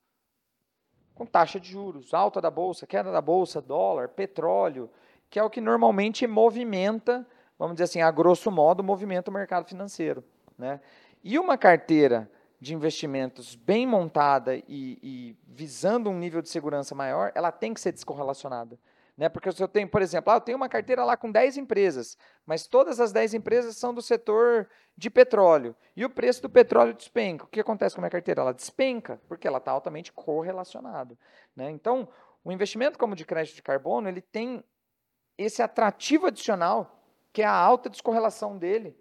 com 1.16 1.26
taxa 1.26 1.60
de 1.60 1.70
juros, 1.70 2.14
alta 2.14 2.40
da 2.40 2.50
bolsa, 2.50 2.88
queda 2.88 3.12
da 3.12 3.22
bolsa, 3.22 3.62
dólar, 3.62 4.10
petróleo, 4.10 4.90
que 5.30 5.38
é 5.38 5.44
o 5.44 5.50
que 5.50 5.60
normalmente 5.60 6.26
movimenta, 6.26 7.28
vamos 7.58 7.76
dizer 7.76 7.86
assim, 7.86 8.02
a 8.02 8.10
grosso 8.10 8.50
modo, 8.50 8.84
movimenta 8.84 9.30
o 9.30 9.34
mercado 9.34 9.68
financeiro. 9.68 10.24
Né? 10.58 10.80
E 11.24 11.38
uma 11.38 11.58
carteira 11.58 12.30
de 12.60 12.74
investimentos 12.74 13.56
bem 13.56 13.88
montada 13.88 14.56
e, 14.56 14.64
e, 14.68 15.38
visando 15.48 16.10
um 16.10 16.18
nível 16.18 16.42
de 16.42 16.50
segurança 16.50 16.94
maior, 16.94 17.32
ela 17.34 17.52
tem 17.52 17.74
que 17.74 17.80
ser 17.80 17.92
descorrelacionada. 17.92 18.78
Né? 19.20 19.28
Porque 19.28 19.52
se 19.52 19.62
eu 19.62 19.68
tenho, 19.68 19.86
por 19.86 20.02
exemplo, 20.02 20.32
ah, 20.32 20.38
eu 20.38 20.42
tenho 20.42 20.56
uma 20.56 20.70
carteira 20.70 21.04
lá 21.04 21.18
com 21.18 21.30
10 21.30 21.58
empresas, 21.58 22.18
mas 22.46 22.66
todas 22.66 23.02
as 23.02 23.12
10 23.12 23.34
empresas 23.34 23.76
são 23.76 23.94
do 23.94 24.02
setor 24.02 24.70
de 24.96 25.10
petróleo, 25.10 25.76
e 25.94 26.06
o 26.06 26.10
preço 26.10 26.42
do 26.42 26.50
petróleo 26.50 26.94
despenca. 26.94 27.44
O 27.44 27.48
que 27.48 27.60
acontece 27.60 27.94
com 27.94 28.00
a 28.00 28.04
minha 28.04 28.10
carteira? 28.10 28.40
Ela 28.40 28.54
despenca, 28.54 29.22
porque 29.28 29.46
ela 29.46 29.58
está 29.58 29.72
altamente 29.72 30.14
correlacionada. 30.14 31.18
Né? 31.54 31.70
Então, 31.70 32.08
o 32.46 32.50
investimento 32.50 32.98
como 32.98 33.14
de 33.14 33.26
crédito 33.26 33.56
de 33.56 33.62
carbono, 33.62 34.08
ele 34.08 34.22
tem 34.22 34.64
esse 35.38 35.62
atrativo 35.62 36.28
adicional, 36.28 37.04
que 37.34 37.42
é 37.42 37.46
a 37.46 37.54
alta 37.54 37.90
descorrelação 37.90 38.58
dele 38.58 38.98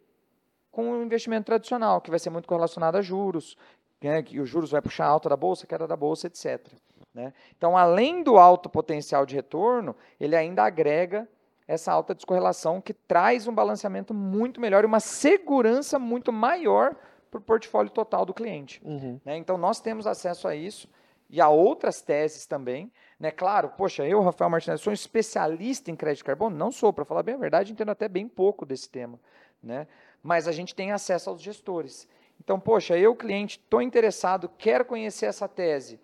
com 0.73 0.91
o 0.91 1.03
investimento 1.05 1.47
tradicional, 1.47 2.01
que 2.01 2.11
vai 2.11 2.19
ser 2.19 2.31
muito 2.31 2.49
correlacionado 2.49 2.99
a 2.99 3.03
juros, 3.03 3.57
né, 4.03 4.21
que 4.25 4.41
os 4.41 4.49
juros 4.49 4.73
vai 4.73 4.83
puxar 4.83 5.07
a 5.07 5.11
alta 5.11 5.29
da 5.29 5.37
bolsa, 5.37 5.65
queda 5.65 5.87
da 5.87 5.97
bolsa, 5.97 6.27
etc. 6.27 6.73
Né? 7.19 7.33
Então, 7.57 7.77
além 7.77 8.23
do 8.23 8.37
alto 8.37 8.69
potencial 8.69 9.27
de 9.27 9.35
retorno, 9.35 9.97
ele 10.21 10.37
ainda 10.37 10.63
agrega 10.63 11.29
essa 11.67 11.91
alta 11.93 12.15
descorrelação 12.15 12.81
que 12.81 12.95
traz 12.95 13.49
um 13.49 13.53
balanceamento 13.53 14.15
muito 14.15 14.61
melhor 14.61 14.85
e 14.85 14.87
uma 14.87 15.01
segurança 15.01 15.99
muito 15.99 16.33
maior 16.33 16.95
para 17.29 17.39
o 17.39 17.43
portfólio 17.43 17.91
total 17.91 18.25
do 18.25 18.33
cliente. 18.33 18.81
Uhum. 18.85 19.21
Né? 19.25 19.37
Então, 19.37 19.59
nós 19.59 19.81
temos 19.81 20.07
acesso 20.07 20.47
a 20.47 20.55
isso 20.55 20.89
e 21.29 21.41
a 21.41 21.49
outras 21.49 22.01
teses 22.01 22.47
também. 22.47 22.89
Né? 23.19 23.33
Claro, 23.33 23.71
poxa, 23.71 24.07
eu, 24.07 24.23
Rafael 24.23 24.49
Martinez, 24.49 24.81
sou 24.81 24.93
um 24.93 24.95
especialista 24.95 25.91
em 25.91 25.97
crédito 25.97 26.19
de 26.19 26.25
carbono? 26.25 26.57
Não 26.57 26.71
sou, 26.71 26.93
para 26.93 27.05
falar 27.05 27.25
bem 27.25 27.35
a 27.35 27.39
verdade, 27.39 27.73
entendo 27.73 27.91
até 27.91 28.09
bem 28.09 28.29
pouco 28.29 28.65
desse 28.65 28.89
tema. 28.89 29.19
Né? 29.61 29.89
mas 30.23 30.49
a 30.49 30.53
gente 30.53 30.75
tem 30.75 30.93
acesso 30.93 31.31
aos 31.31 31.41
gestores. 31.41 32.09
Então, 32.41 32.59
poxa, 32.59 32.97
eu, 32.97 33.15
cliente, 33.15 33.59
estou 33.59 33.83
interessado, 33.83 34.49
quero 34.59 34.85
conhecer 34.85 35.27
essa 35.27 35.49
tese, 35.49 36.01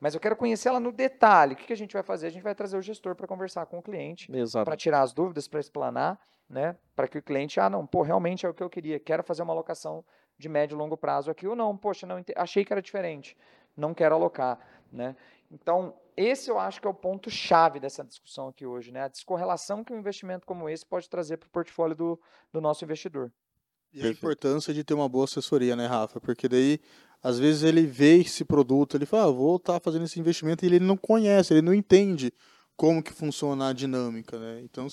mas 0.00 0.14
eu 0.14 0.20
quero 0.20 0.36
conhecê-la 0.36 0.78
no 0.78 0.92
detalhe. 0.92 1.54
O 1.54 1.56
que, 1.56 1.66
que 1.66 1.72
a 1.72 1.76
gente 1.76 1.92
vai 1.92 2.02
fazer? 2.02 2.26
A 2.26 2.30
gente 2.30 2.42
vai 2.42 2.54
trazer 2.54 2.76
o 2.76 2.82
gestor 2.82 3.14
para 3.14 3.26
conversar 3.26 3.66
com 3.66 3.78
o 3.78 3.82
cliente, 3.82 4.30
para 4.64 4.76
tirar 4.76 5.02
as 5.02 5.12
dúvidas, 5.12 5.48
para 5.48 5.60
explanar, 5.60 6.20
né? 6.48 6.76
para 6.94 7.08
que 7.08 7.18
o 7.18 7.22
cliente, 7.22 7.58
ah, 7.58 7.68
não, 7.68 7.86
pô, 7.86 8.02
realmente 8.02 8.46
é 8.46 8.48
o 8.48 8.54
que 8.54 8.62
eu 8.62 8.70
queria, 8.70 8.98
quero 8.98 9.22
fazer 9.22 9.42
uma 9.42 9.52
alocação 9.52 10.04
de 10.38 10.48
médio 10.48 10.74
e 10.76 10.78
longo 10.78 10.96
prazo 10.96 11.30
aqui, 11.30 11.46
ou 11.46 11.56
não, 11.56 11.76
poxa, 11.76 12.06
não, 12.06 12.22
achei 12.36 12.64
que 12.64 12.72
era 12.72 12.82
diferente, 12.82 13.36
não 13.76 13.94
quero 13.94 14.14
alocar. 14.14 14.58
Né? 14.92 15.16
Então, 15.50 15.94
esse 16.16 16.50
eu 16.50 16.58
acho 16.58 16.80
que 16.80 16.86
é 16.86 16.90
o 16.90 16.94
ponto 16.94 17.30
chave 17.30 17.80
dessa 17.80 18.04
discussão 18.04 18.48
aqui 18.48 18.66
hoje, 18.66 18.92
né? 18.92 19.02
a 19.02 19.08
descorrelação 19.08 19.82
que 19.82 19.92
um 19.92 19.98
investimento 19.98 20.46
como 20.46 20.68
esse 20.68 20.84
pode 20.84 21.08
trazer 21.08 21.38
para 21.38 21.46
o 21.46 21.50
portfólio 21.50 21.96
do, 21.96 22.20
do 22.52 22.60
nosso 22.60 22.84
investidor. 22.84 23.32
E 23.92 24.06
a 24.06 24.10
importância 24.10 24.74
de 24.74 24.84
ter 24.84 24.92
uma 24.92 25.08
boa 25.08 25.24
assessoria, 25.24 25.74
né, 25.74 25.86
Rafa? 25.86 26.20
Porque 26.20 26.46
daí, 26.48 26.78
às 27.26 27.40
vezes, 27.40 27.64
ele 27.64 27.84
vê 27.84 28.18
esse 28.20 28.44
produto, 28.44 28.96
ele 28.96 29.04
fala, 29.04 29.24
ah, 29.24 29.32
vou 29.32 29.56
estar 29.56 29.72
tá 29.72 29.80
fazendo 29.80 30.04
esse 30.04 30.20
investimento, 30.20 30.64
e 30.64 30.68
ele 30.68 30.78
não 30.78 30.96
conhece, 30.96 31.52
ele 31.52 31.60
não 31.60 31.74
entende 31.74 32.32
como 32.76 33.02
que 33.02 33.12
funciona 33.12 33.66
a 33.68 33.72
dinâmica, 33.72 34.38
né? 34.38 34.60
Então, 34.62 34.86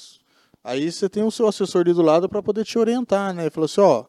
aí 0.63 0.91
você 0.91 1.07
tem 1.07 1.21
o 1.21 1.29
seu 1.29 1.47
assessor 1.47 1.81
ali 1.81 1.93
do 1.93 2.01
lado 2.01 2.27
para 2.27 2.41
poder 2.41 2.65
te 2.65 2.79
orientar, 2.79 3.35
né? 3.35 3.51
Fala 3.51 3.65
assim, 3.65 3.81
ó, 3.81 4.05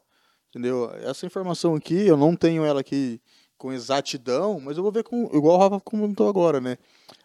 entendeu? 0.48 0.90
Essa 1.02 1.26
informação 1.26 1.74
aqui, 1.74 2.06
eu 2.06 2.16
não 2.16 2.34
tenho 2.34 2.64
ela 2.64 2.80
aqui 2.80 3.20
com 3.58 3.70
exatidão, 3.70 4.58
mas 4.58 4.78
eu 4.78 4.82
vou 4.82 4.90
ver 4.90 5.04
com, 5.04 5.26
igual 5.36 5.56
o 5.56 5.58
Rafa 5.58 5.78
comentou 5.80 6.26
agora, 6.26 6.62
né? 6.62 6.78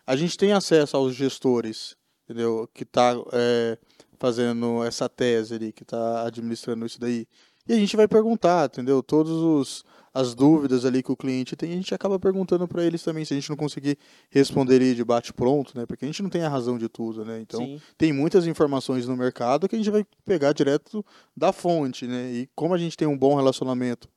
A 0.05 0.17
gente 0.17 0.37
tem 0.37 0.51
acesso 0.51 0.97
aos 0.97 1.15
gestores, 1.15 1.95
entendeu? 2.25 2.69
Que 2.73 2.83
tá 2.83 3.15
é, 3.31 3.77
fazendo 4.17 4.83
essa 4.83 5.07
tese 5.07 5.53
ali, 5.55 5.71
que 5.71 5.85
tá 5.85 6.27
administrando 6.27 6.85
isso 6.85 6.99
daí. 6.99 7.25
E 7.67 7.73
a 7.73 7.75
gente 7.75 7.95
vai 7.95 8.07
perguntar, 8.07 8.65
entendeu? 8.65 9.03
Todas 9.03 9.83
as 10.13 10.33
dúvidas 10.33 10.85
ali 10.85 11.03
que 11.03 11.11
o 11.11 11.15
cliente 11.15 11.55
tem, 11.55 11.71
a 11.71 11.75
gente 11.75 11.93
acaba 11.93 12.19
perguntando 12.19 12.67
para 12.67 12.83
eles 12.83 13.03
também, 13.03 13.23
se 13.23 13.33
a 13.33 13.37
gente 13.37 13.49
não 13.49 13.55
conseguir 13.55 13.97
responder 14.29 14.77
ali 14.77 14.95
de 14.95 15.03
bate 15.03 15.31
pronto, 15.31 15.77
né? 15.77 15.85
Porque 15.85 16.03
a 16.03 16.07
gente 16.07 16.23
não 16.23 16.29
tem 16.29 16.43
a 16.43 16.49
razão 16.49 16.77
de 16.77 16.89
tudo, 16.89 17.23
né? 17.23 17.39
Então, 17.39 17.59
Sim. 17.59 17.81
tem 17.97 18.11
muitas 18.11 18.47
informações 18.47 19.07
no 19.07 19.15
mercado 19.15 19.67
que 19.67 19.75
a 19.75 19.77
gente 19.77 19.91
vai 19.91 20.05
pegar 20.25 20.51
direto 20.53 21.05
da 21.37 21.51
fonte, 21.51 22.07
né? 22.07 22.31
E 22.31 22.49
como 22.55 22.73
a 22.73 22.77
gente 22.77 22.97
tem 22.97 23.07
um 23.07 23.17
bom 23.17 23.35
relacionamento 23.35 24.09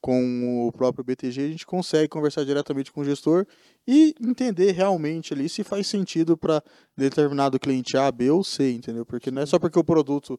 com 0.00 0.68
o 0.68 0.72
próprio 0.72 1.04
BTG, 1.04 1.42
a 1.42 1.48
gente 1.48 1.66
consegue 1.66 2.08
conversar 2.08 2.44
diretamente 2.44 2.92
com 2.92 3.00
o 3.00 3.04
gestor 3.04 3.44
e 3.86 4.14
entender 4.20 4.70
realmente 4.70 5.34
ali 5.34 5.48
se 5.48 5.64
faz 5.64 5.86
sentido 5.88 6.36
para 6.36 6.62
determinado 6.96 7.58
cliente 7.58 7.96
A, 7.96 8.10
B 8.12 8.30
ou 8.30 8.44
C, 8.44 8.70
entendeu? 8.70 9.04
Porque 9.04 9.30
não 9.30 9.42
é 9.42 9.46
só 9.46 9.58
porque 9.58 9.78
o 9.78 9.84
produto 9.84 10.38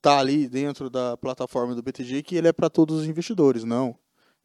tá 0.00 0.18
ali 0.18 0.48
dentro 0.48 0.88
da 0.88 1.16
plataforma 1.16 1.74
do 1.74 1.82
BTG 1.82 2.22
que 2.22 2.36
ele 2.36 2.48
é 2.48 2.52
para 2.52 2.70
todos 2.70 3.00
os 3.00 3.06
investidores, 3.06 3.64
não. 3.64 3.98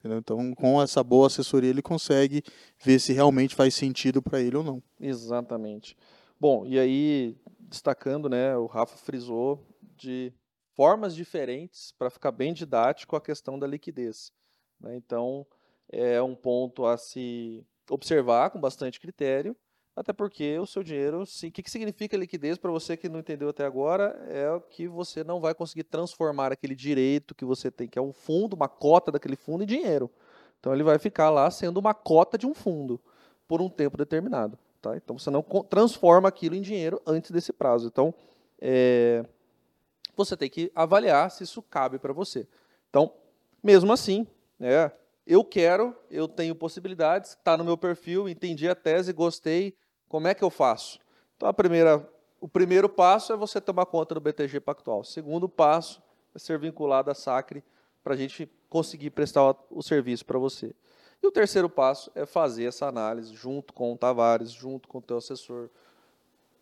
Então, 0.04 0.56
com 0.56 0.82
essa 0.82 1.04
boa 1.04 1.28
assessoria, 1.28 1.70
ele 1.70 1.82
consegue 1.82 2.44
ver 2.84 3.00
se 3.00 3.14
realmente 3.14 3.54
faz 3.54 3.76
sentido 3.76 4.22
para 4.22 4.40
ele 4.40 4.58
ou 4.58 4.64
não. 4.64 4.82
Exatamente. 5.00 5.96
Bom, 6.40 6.66
e 6.66 6.80
aí, 6.80 7.38
destacando, 7.60 8.28
né, 8.28 8.58
o 8.58 8.66
Rafa 8.66 8.98
frisou 8.98 9.64
de 9.96 10.34
formas 10.74 11.16
diferentes 11.16 11.94
para 12.00 12.10
ficar 12.10 12.32
bem 12.32 12.52
didático 12.54 13.16
a 13.16 13.22
questão 13.22 13.60
da 13.60 13.68
liquidez. 13.68 14.32
Né? 14.80 14.96
Então, 14.96 15.46
é 15.88 16.20
um 16.22 16.34
ponto 16.34 16.86
a 16.86 16.98
se 16.98 17.64
observar 17.90 18.50
com 18.50 18.60
bastante 18.60 19.00
critério, 19.00 19.56
até 19.96 20.14
porque 20.14 20.58
o 20.58 20.66
seu 20.66 20.84
dinheiro, 20.84 21.24
o 21.24 21.52
que, 21.52 21.62
que 21.64 21.70
significa 21.70 22.16
liquidez 22.16 22.58
para 22.58 22.72
você 22.72 22.96
que 22.96 23.10
não 23.10 23.20
entendeu 23.20 23.50
até 23.50 23.66
agora, 23.66 24.18
é 24.30 24.48
que 24.70 24.88
você 24.88 25.24
não 25.24 25.42
vai 25.42 25.54
conseguir 25.54 25.84
transformar 25.84 26.52
aquele 26.52 26.74
direito 26.76 27.36
que 27.36 27.44
você 27.44 27.70
tem, 27.70 27.88
que 27.88 28.00
é 28.00 28.02
um 28.02 28.14
fundo, 28.14 28.56
uma 28.56 28.70
cota 28.70 29.12
daquele 29.12 29.36
fundo, 29.36 29.64
em 29.64 29.68
dinheiro. 29.68 30.10
Então 30.60 30.74
ele 30.74 30.84
vai 30.84 30.98
ficar 30.98 31.30
lá 31.30 31.50
sendo 31.52 31.78
uma 31.78 31.94
cota 31.94 32.38
de 32.38 32.48
um 32.48 32.54
fundo 32.54 33.02
por 33.48 33.62
um 33.62 33.70
tempo 33.70 33.98
determinado. 33.98 34.58
Tá? 34.82 34.96
Então 34.96 35.18
você 35.20 35.30
não 35.30 35.42
transforma 35.42 36.30
aquilo 36.30 36.56
em 36.56 36.62
dinheiro 36.62 37.02
antes 37.06 37.30
desse 37.32 37.52
prazo. 37.52 37.88
Então 37.88 38.14
é, 38.62 39.26
você 40.16 40.38
tem 40.38 40.50
que 40.50 40.72
avaliar 40.74 41.30
se 41.32 41.44
isso 41.44 41.62
cabe 41.62 42.00
para 42.00 42.14
você. 42.14 42.48
Então, 42.90 43.12
mesmo 43.62 43.92
assim, 43.92 44.26
né, 44.58 44.92
eu 45.26 45.44
quero, 45.44 45.96
eu 46.10 46.28
tenho 46.28 46.56
possibilidades, 46.56 47.32
está 47.32 47.56
no 47.56 47.64
meu 47.64 47.78
perfil, 47.78 48.28
entendi 48.28 48.68
a 48.68 48.76
tese, 48.76 49.14
gostei, 49.14 49.76
como 50.08 50.28
é 50.28 50.34
que 50.34 50.44
eu 50.44 50.50
faço? 50.50 51.00
Então, 51.38 51.48
a 51.48 51.54
primeira, 51.54 52.08
o 52.40 52.48
primeiro 52.48 52.90
passo 52.90 53.32
é 53.32 53.36
você 53.36 53.62
tomar 53.62 53.86
conta 53.86 54.14
do 54.16 54.22
BTG 54.22 54.60
Pactual. 54.60 55.00
O 55.00 55.06
segundo 55.06 55.48
passo 55.48 56.02
é 56.36 56.40
ser 56.40 56.60
vinculado 56.60 57.10
à 57.10 57.14
Sacre 57.14 57.64
para 58.04 58.14
a 58.14 58.18
gente 58.18 58.50
conseguir 58.70 59.12
prestar 59.12 59.56
o 59.70 59.82
serviço 59.82 60.26
para 60.26 60.40
você. 60.40 60.74
E 61.22 61.28
o 61.28 61.32
terceiro 61.32 61.70
passo 61.70 62.12
é 62.16 62.26
fazer 62.26 62.66
essa 62.66 62.88
análise 62.88 63.34
junto 63.36 63.74
com 63.74 63.94
o 63.94 63.98
Tavares, 63.98 64.52
junto 64.52 64.88
com 64.88 64.98
o 64.98 65.02
teu 65.02 65.18
assessor. 65.18 65.70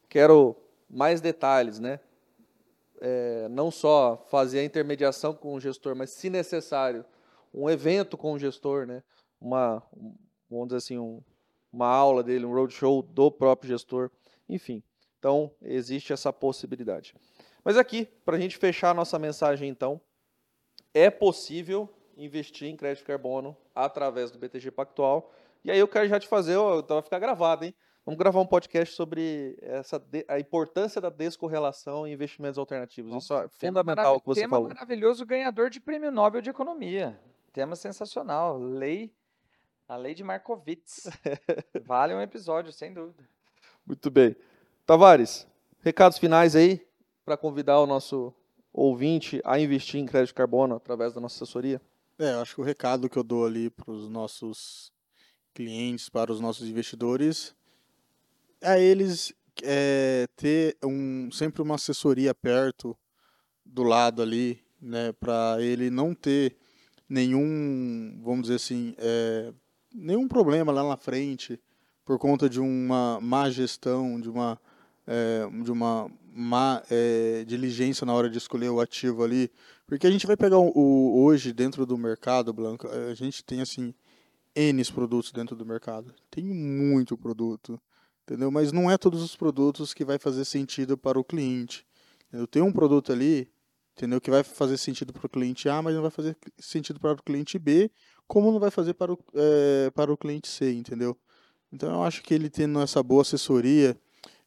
Quero 0.09 0.55
mais 0.89 1.21
detalhes, 1.21 1.79
né? 1.79 1.99
É, 2.99 3.47
não 3.49 3.71
só 3.71 4.25
fazer 4.29 4.59
a 4.59 4.63
intermediação 4.63 5.33
com 5.33 5.53
o 5.53 5.59
gestor, 5.59 5.95
mas, 5.95 6.09
se 6.09 6.29
necessário, 6.29 7.05
um 7.53 7.69
evento 7.69 8.17
com 8.17 8.33
o 8.33 8.39
gestor, 8.39 8.85
né? 8.85 9.03
Uma, 9.39 9.83
vamos 10.49 10.67
dizer 10.67 10.77
assim, 10.77 10.97
um, 10.97 11.21
uma 11.71 11.87
aula 11.87 12.23
dele, 12.23 12.45
um 12.45 12.53
roadshow 12.53 13.01
do 13.01 13.31
próprio 13.31 13.69
gestor, 13.69 14.11
enfim. 14.47 14.83
Então, 15.17 15.51
existe 15.61 16.13
essa 16.13 16.31
possibilidade. 16.31 17.13
Mas 17.63 17.77
aqui, 17.77 18.05
para 18.25 18.37
a 18.37 18.39
gente 18.39 18.57
fechar 18.57 18.91
a 18.91 18.93
nossa 18.93 19.19
mensagem, 19.19 19.69
então, 19.69 19.99
é 20.93 21.09
possível 21.09 21.89
investir 22.15 22.67
em 22.67 22.75
crédito 22.75 23.05
carbono 23.05 23.55
através 23.73 24.31
do 24.31 24.39
BTG 24.39 24.71
Pactual. 24.71 25.31
E 25.63 25.71
aí 25.71 25.79
eu 25.79 25.87
quero 25.87 26.07
já 26.07 26.19
te 26.19 26.27
fazer, 26.27 26.53
então 26.53 26.95
vai 26.97 27.01
ficar 27.01 27.19
gravado, 27.19 27.65
hein? 27.65 27.75
Vamos 28.05 28.17
gravar 28.17 28.39
um 28.39 28.45
podcast 28.45 28.95
sobre 28.95 29.57
essa, 29.61 30.01
a 30.27 30.39
importância 30.39 30.99
da 30.99 31.09
descorrelação 31.09 32.07
em 32.07 32.13
investimentos 32.13 32.57
alternativos. 32.57 33.13
Isso 33.23 33.33
é 33.35 33.47
fundamental 33.49 34.15
o 34.15 34.19
que 34.19 34.25
você 34.25 34.41
tema 34.41 34.55
falou. 34.55 34.69
maravilhoso, 34.69 35.25
ganhador 35.25 35.69
de 35.69 35.79
prêmio 35.79 36.11
Nobel 36.11 36.41
de 36.41 36.49
Economia. 36.49 37.19
Tema 37.53 37.75
sensacional. 37.75 38.59
Lei, 38.59 39.11
a 39.87 39.95
lei 39.95 40.13
de 40.13 40.23
Markowitz. 40.23 41.07
vale 41.83 42.13
um 42.13 42.21
episódio, 42.21 42.71
sem 42.71 42.93
dúvida. 42.93 43.27
Muito 43.85 44.11
bem. 44.11 44.35
Tavares, 44.85 45.47
recados 45.81 46.19
finais 46.19 46.55
aí 46.55 46.85
para 47.25 47.35
convidar 47.35 47.79
o 47.79 47.87
nosso 47.87 48.33
ouvinte 48.71 49.41
a 49.43 49.59
investir 49.59 49.99
em 49.99 50.05
crédito 50.05 50.35
carbono 50.35 50.75
através 50.75 51.13
da 51.13 51.19
nossa 51.19 51.43
assessoria? 51.43 51.81
É, 52.19 52.31
acho 52.33 52.55
que 52.55 52.61
o 52.61 52.63
recado 52.63 53.09
que 53.09 53.17
eu 53.17 53.23
dou 53.23 53.45
ali 53.45 53.69
para 53.69 53.91
os 53.91 54.07
nossos 54.07 54.91
clientes, 55.53 56.07
para 56.07 56.31
os 56.31 56.39
nossos 56.39 56.67
investidores, 56.69 57.55
é 58.61 58.81
eles 58.81 59.33
é, 59.63 60.27
ter 60.35 60.77
um, 60.83 61.31
sempre 61.31 61.61
uma 61.61 61.75
assessoria 61.75 62.35
perto 62.35 62.97
do 63.65 63.83
lado 63.83 64.21
ali, 64.21 64.63
né, 64.81 65.11
para 65.13 65.57
ele 65.59 65.89
não 65.89 66.13
ter 66.13 66.55
nenhum, 67.09 68.19
vamos 68.23 68.43
dizer 68.43 68.55
assim, 68.55 68.93
é, 68.99 69.51
nenhum 69.93 70.27
problema 70.27 70.71
lá 70.71 70.87
na 70.87 70.95
frente 70.95 71.59
por 72.05 72.19
conta 72.19 72.49
de 72.49 72.59
uma 72.59 73.19
má 73.19 73.49
gestão, 73.49 74.19
de 74.19 74.29
uma, 74.29 74.59
é, 75.07 75.47
de 75.63 75.71
uma 75.71 76.09
má 76.33 76.83
é, 76.89 77.43
diligência 77.45 78.05
na 78.05 78.13
hora 78.13 78.29
de 78.29 78.37
escolher 78.37 78.69
o 78.69 78.79
ativo 78.79 79.23
ali. 79.23 79.51
Porque 79.87 80.05
a 80.05 80.11
gente 80.11 80.27
vai 80.27 80.37
pegar 80.37 80.57
o, 80.57 80.71
o, 80.75 81.23
hoje 81.23 81.51
dentro 81.51 81.85
do 81.85 81.97
mercado, 81.97 82.53
Blanco, 82.53 82.87
a 82.87 83.13
gente 83.15 83.43
tem 83.43 83.61
assim 83.61 83.93
N 84.55 84.83
produtos 84.85 85.31
dentro 85.31 85.55
do 85.55 85.65
mercado. 85.65 86.13
Tem 86.29 86.43
muito 86.43 87.17
produto, 87.17 87.79
entendeu? 88.23 88.51
Mas 88.51 88.71
não 88.71 88.89
é 88.89 88.97
todos 88.97 89.21
os 89.21 89.35
produtos 89.35 89.93
que 89.93 90.05
vai 90.05 90.19
fazer 90.19 90.45
sentido 90.45 90.97
para 90.97 91.19
o 91.19 91.23
cliente. 91.23 91.85
Eu 92.31 92.45
tenho 92.45 92.65
um 92.65 92.71
produto 92.71 93.11
ali 93.11 93.49
entendeu? 93.99 94.21
Que 94.21 94.31
vai 94.31 94.43
fazer 94.43 94.77
sentido 94.77 95.11
para 95.11 95.25
o 95.25 95.29
cliente 95.29 95.67
A, 95.67 95.81
mas 95.81 95.93
não 95.93 96.01
vai 96.01 96.11
fazer 96.11 96.37
sentido 96.57 96.99
para 96.99 97.13
o 97.13 97.23
cliente 97.23 97.59
B, 97.59 97.91
como 98.27 98.51
não 98.51 98.59
vai 98.59 98.71
fazer 98.71 98.93
para 98.93 99.11
o, 99.11 99.19
é, 99.35 99.91
para 99.91 100.11
o 100.11 100.17
cliente 100.17 100.47
C, 100.47 100.71
entendeu? 100.71 101.17
Então 101.71 101.91
eu 101.91 102.03
acho 102.03 102.23
que 102.23 102.33
ele 102.33 102.49
tendo 102.49 102.79
essa 102.81 103.03
boa 103.03 103.21
assessoria, 103.21 103.97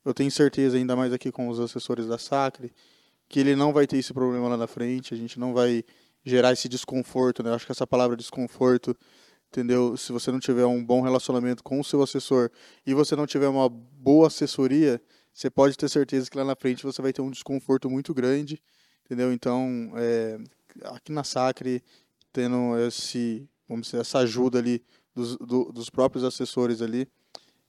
eu 0.04 0.14
tenho 0.14 0.30
certeza, 0.30 0.76
ainda 0.76 0.96
mais 0.96 1.12
aqui 1.12 1.30
com 1.30 1.48
os 1.48 1.60
assessores 1.60 2.06
da 2.06 2.16
Sacre, 2.16 2.72
que 3.28 3.38
ele 3.38 3.54
não 3.54 3.72
vai 3.72 3.86
ter 3.86 3.98
esse 3.98 4.12
problema 4.12 4.48
lá 4.48 4.56
na 4.56 4.66
frente, 4.66 5.12
a 5.12 5.16
gente 5.16 5.38
não 5.38 5.52
vai 5.52 5.84
gerar 6.24 6.52
esse 6.52 6.68
desconforto, 6.68 7.42
né? 7.42 7.50
Eu 7.50 7.54
acho 7.54 7.66
que 7.66 7.72
essa 7.72 7.86
palavra 7.86 8.16
desconforto, 8.16 8.96
entendeu? 9.48 9.96
Se 9.96 10.12
você 10.12 10.32
não 10.32 10.40
tiver 10.40 10.64
um 10.64 10.82
bom 10.82 11.02
relacionamento 11.02 11.62
com 11.62 11.78
o 11.78 11.84
seu 11.84 12.02
assessor 12.02 12.50
e 12.86 12.94
você 12.94 13.14
não 13.14 13.26
tiver 13.26 13.48
uma 13.48 13.68
boa 13.68 14.28
assessoria, 14.28 15.00
você 15.32 15.50
pode 15.50 15.76
ter 15.76 15.88
certeza 15.88 16.30
que 16.30 16.38
lá 16.38 16.44
na 16.44 16.56
frente 16.56 16.82
você 16.82 17.02
vai 17.02 17.12
ter 17.12 17.22
um 17.22 17.30
desconforto 17.30 17.90
muito 17.90 18.14
grande 18.14 18.60
entendeu? 19.04 19.32
Então, 19.32 19.92
é, 19.96 20.38
aqui 20.84 21.12
na 21.12 21.24
Sacre, 21.24 21.82
tendo 22.32 22.78
esse, 22.78 23.48
vamos 23.68 23.86
dizer, 23.86 24.00
essa 24.00 24.18
ajuda 24.18 24.58
ali 24.58 24.82
dos, 25.14 25.36
do, 25.36 25.72
dos 25.72 25.90
próprios 25.90 26.24
assessores 26.24 26.80
ali, 26.80 27.08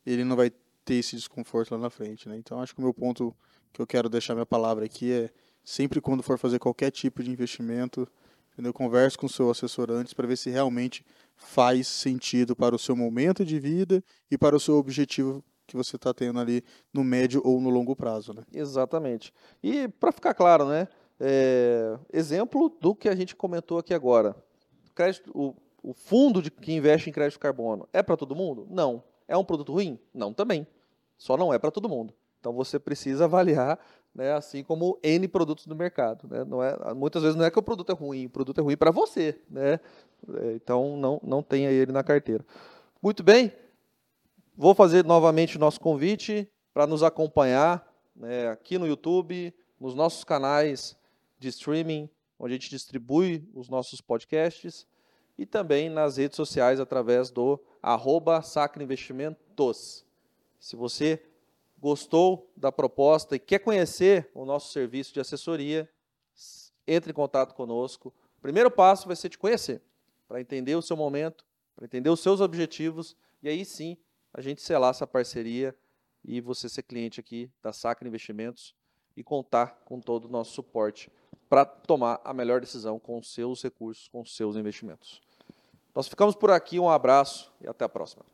ele 0.06 0.24
não 0.24 0.36
vai 0.36 0.52
ter 0.86 0.96
esse 0.96 1.16
desconforto 1.16 1.72
lá 1.72 1.78
na 1.78 1.90
frente, 1.90 2.28
né? 2.28 2.38
Então, 2.38 2.62
acho 2.62 2.74
que 2.74 2.80
o 2.80 2.84
meu 2.84 2.94
ponto 2.94 3.36
que 3.72 3.82
eu 3.82 3.88
quero 3.88 4.10
deixar 4.10 4.34
minha 4.34 4.46
palavra 4.46 4.86
aqui 4.86 5.12
é 5.12 5.30
sempre 5.64 6.02
quando 6.02 6.22
for 6.22 6.38
fazer 6.38 6.60
qualquer 6.60 6.92
tipo 6.92 7.24
de 7.24 7.32
investimento, 7.32 8.08
entendeu? 8.54 8.74
Converse 8.74 9.18
com 9.18 9.26
o 9.26 9.30
seu 9.30 9.50
assessor 9.50 9.90
antes 9.92 10.14
para 10.14 10.28
ver 10.28 10.38
se 10.38 10.50
realmente 10.50 11.06
faz 11.36 11.88
sentido 11.88 12.56
para 12.56 12.76
o 12.76 12.80
seu 12.80 12.96
momento 12.96 13.46
de 13.46 13.60
vida 13.60 14.04
e 14.30 14.38
para 14.38 14.56
o 14.56 14.60
seu 14.60 14.76
objetivo 14.76 15.44
que 15.66 15.76
você 15.76 15.96
está 15.96 16.14
tendo 16.14 16.40
ali 16.40 16.64
no 16.94 17.04
médio 17.04 17.42
ou 17.44 17.60
no 17.60 17.70
longo 17.70 17.96
prazo, 17.96 18.34
né? 18.34 18.44
Exatamente. 18.54 19.34
E 19.62 19.88
para 19.88 20.12
ficar 20.12 20.34
claro, 20.34 20.68
né? 20.68 20.88
É, 21.26 21.98
exemplo 22.12 22.68
do 22.82 22.94
que 22.94 23.08
a 23.08 23.16
gente 23.16 23.34
comentou 23.34 23.78
aqui 23.78 23.94
agora. 23.94 24.36
Crédito, 24.94 25.32
o, 25.34 25.56
o 25.82 25.94
fundo 25.94 26.42
de, 26.42 26.52
que 26.52 26.74
investe 26.74 27.10
em 27.10 27.14
crédito 27.14 27.40
carbono 27.40 27.88
é 27.94 28.04
para 28.04 28.18
todo 28.18 28.36
mundo? 28.36 28.68
Não. 28.70 29.02
É 29.26 29.38
um 29.38 29.46
produto 29.46 29.72
ruim? 29.72 29.98
Não, 30.14 30.34
também. 30.34 30.68
Só 31.18 31.38
não 31.38 31.54
é 31.54 31.58
para 31.58 31.72
todo 31.72 31.88
mundo. 31.88 32.14
Então 32.42 32.52
você 32.52 32.78
precisa 32.78 33.24
avaliar, 33.26 33.80
né, 34.14 34.34
assim 34.34 34.66
como 34.66 35.00
N 35.02 35.26
produtos 35.30 35.66
do 35.66 35.74
mercado. 35.74 36.28
Né? 36.28 36.44
Não 36.44 36.62
é, 36.62 36.94
muitas 36.94 37.22
vezes 37.22 37.38
não 37.38 37.46
é 37.46 37.50
que 37.50 37.58
o 37.58 37.64
produto 37.64 37.94
é 37.94 37.96
ruim, 37.96 38.26
o 38.26 38.30
produto 38.30 38.60
é 38.60 38.62
ruim 38.62 38.76
para 38.76 38.92
você. 38.92 39.40
Né? 39.50 39.80
É, 40.28 40.54
então 40.56 40.98
não, 40.98 41.22
não 41.24 41.42
tenha 41.42 41.72
ele 41.72 41.94
na 41.94 42.04
carteira. 42.04 42.46
Muito 43.02 43.24
bem, 43.24 43.50
vou 44.58 44.76
fazer 44.76 45.06
novamente 45.06 45.56
o 45.56 45.60
nosso 45.60 45.80
convite 45.80 46.50
para 46.74 46.86
nos 46.86 47.02
acompanhar 47.02 47.88
né, 48.14 48.50
aqui 48.50 48.78
no 48.78 48.86
YouTube, 48.86 49.54
nos 49.80 49.96
nossos 49.96 50.26
canais 50.26 51.02
de 51.44 51.50
streaming, 51.50 52.10
onde 52.40 52.54
a 52.54 52.58
gente 52.58 52.70
distribui 52.70 53.48
os 53.54 53.70
nossos 53.70 54.02
podcasts, 54.02 54.88
e 55.38 55.46
também 55.46 55.90
nas 55.90 56.18
redes 56.18 56.36
sociais 56.36 56.80
através 56.80 57.30
do 57.30 57.60
arroba 57.82 58.42
Investimentos. 58.80 60.06
Se 60.60 60.76
você 60.76 61.22
gostou 61.80 62.50
da 62.56 62.72
proposta 62.72 63.36
e 63.36 63.40
quer 63.40 63.60
conhecer 63.60 64.32
o 64.34 64.46
nosso 64.46 64.72
serviço 64.72 65.14
de 65.14 65.20
assessoria, 65.20 65.90
entre 66.88 67.12
em 67.12 67.14
contato 67.14 67.54
conosco. 67.54 68.14
O 68.38 68.42
primeiro 68.42 68.72
passo 68.72 69.08
vai 69.08 69.16
ser 69.16 69.30
te 69.30 69.38
conhecer, 69.38 69.82
para 70.28 70.40
entender 70.40 70.76
o 70.76 70.82
seu 70.82 70.96
momento, 70.96 71.46
para 71.76 71.86
entender 71.86 72.10
os 72.10 72.22
seus 72.22 72.40
objetivos, 72.40 73.16
e 73.42 73.50
aí 73.50 73.66
sim 73.66 73.98
a 74.34 74.42
gente 74.42 74.62
selar 74.62 74.92
essa 74.92 75.06
parceria 75.06 75.76
e 76.24 76.40
você 76.40 76.70
ser 76.70 76.84
cliente 76.84 77.20
aqui 77.20 77.52
da 77.62 77.74
Sacra 77.74 78.08
Investimentos 78.08 78.74
e 79.16 79.24
contar 79.24 79.82
com 79.84 80.00
todo 80.00 80.26
o 80.26 80.30
nosso 80.30 80.54
suporte 80.54 81.12
para 81.54 81.66
tomar 81.66 82.20
a 82.26 82.34
melhor 82.34 82.60
decisão 82.60 82.98
com 82.98 83.22
seus 83.22 83.62
recursos, 83.62 84.08
com 84.08 84.26
seus 84.26 84.56
investimentos. 84.56 85.22
Nós 85.94 86.08
ficamos 86.08 86.34
por 86.34 86.50
aqui, 86.50 86.80
um 86.80 86.90
abraço 86.90 87.54
e 87.62 87.68
até 87.68 87.86
a 87.86 87.90
próxima. 87.90 88.26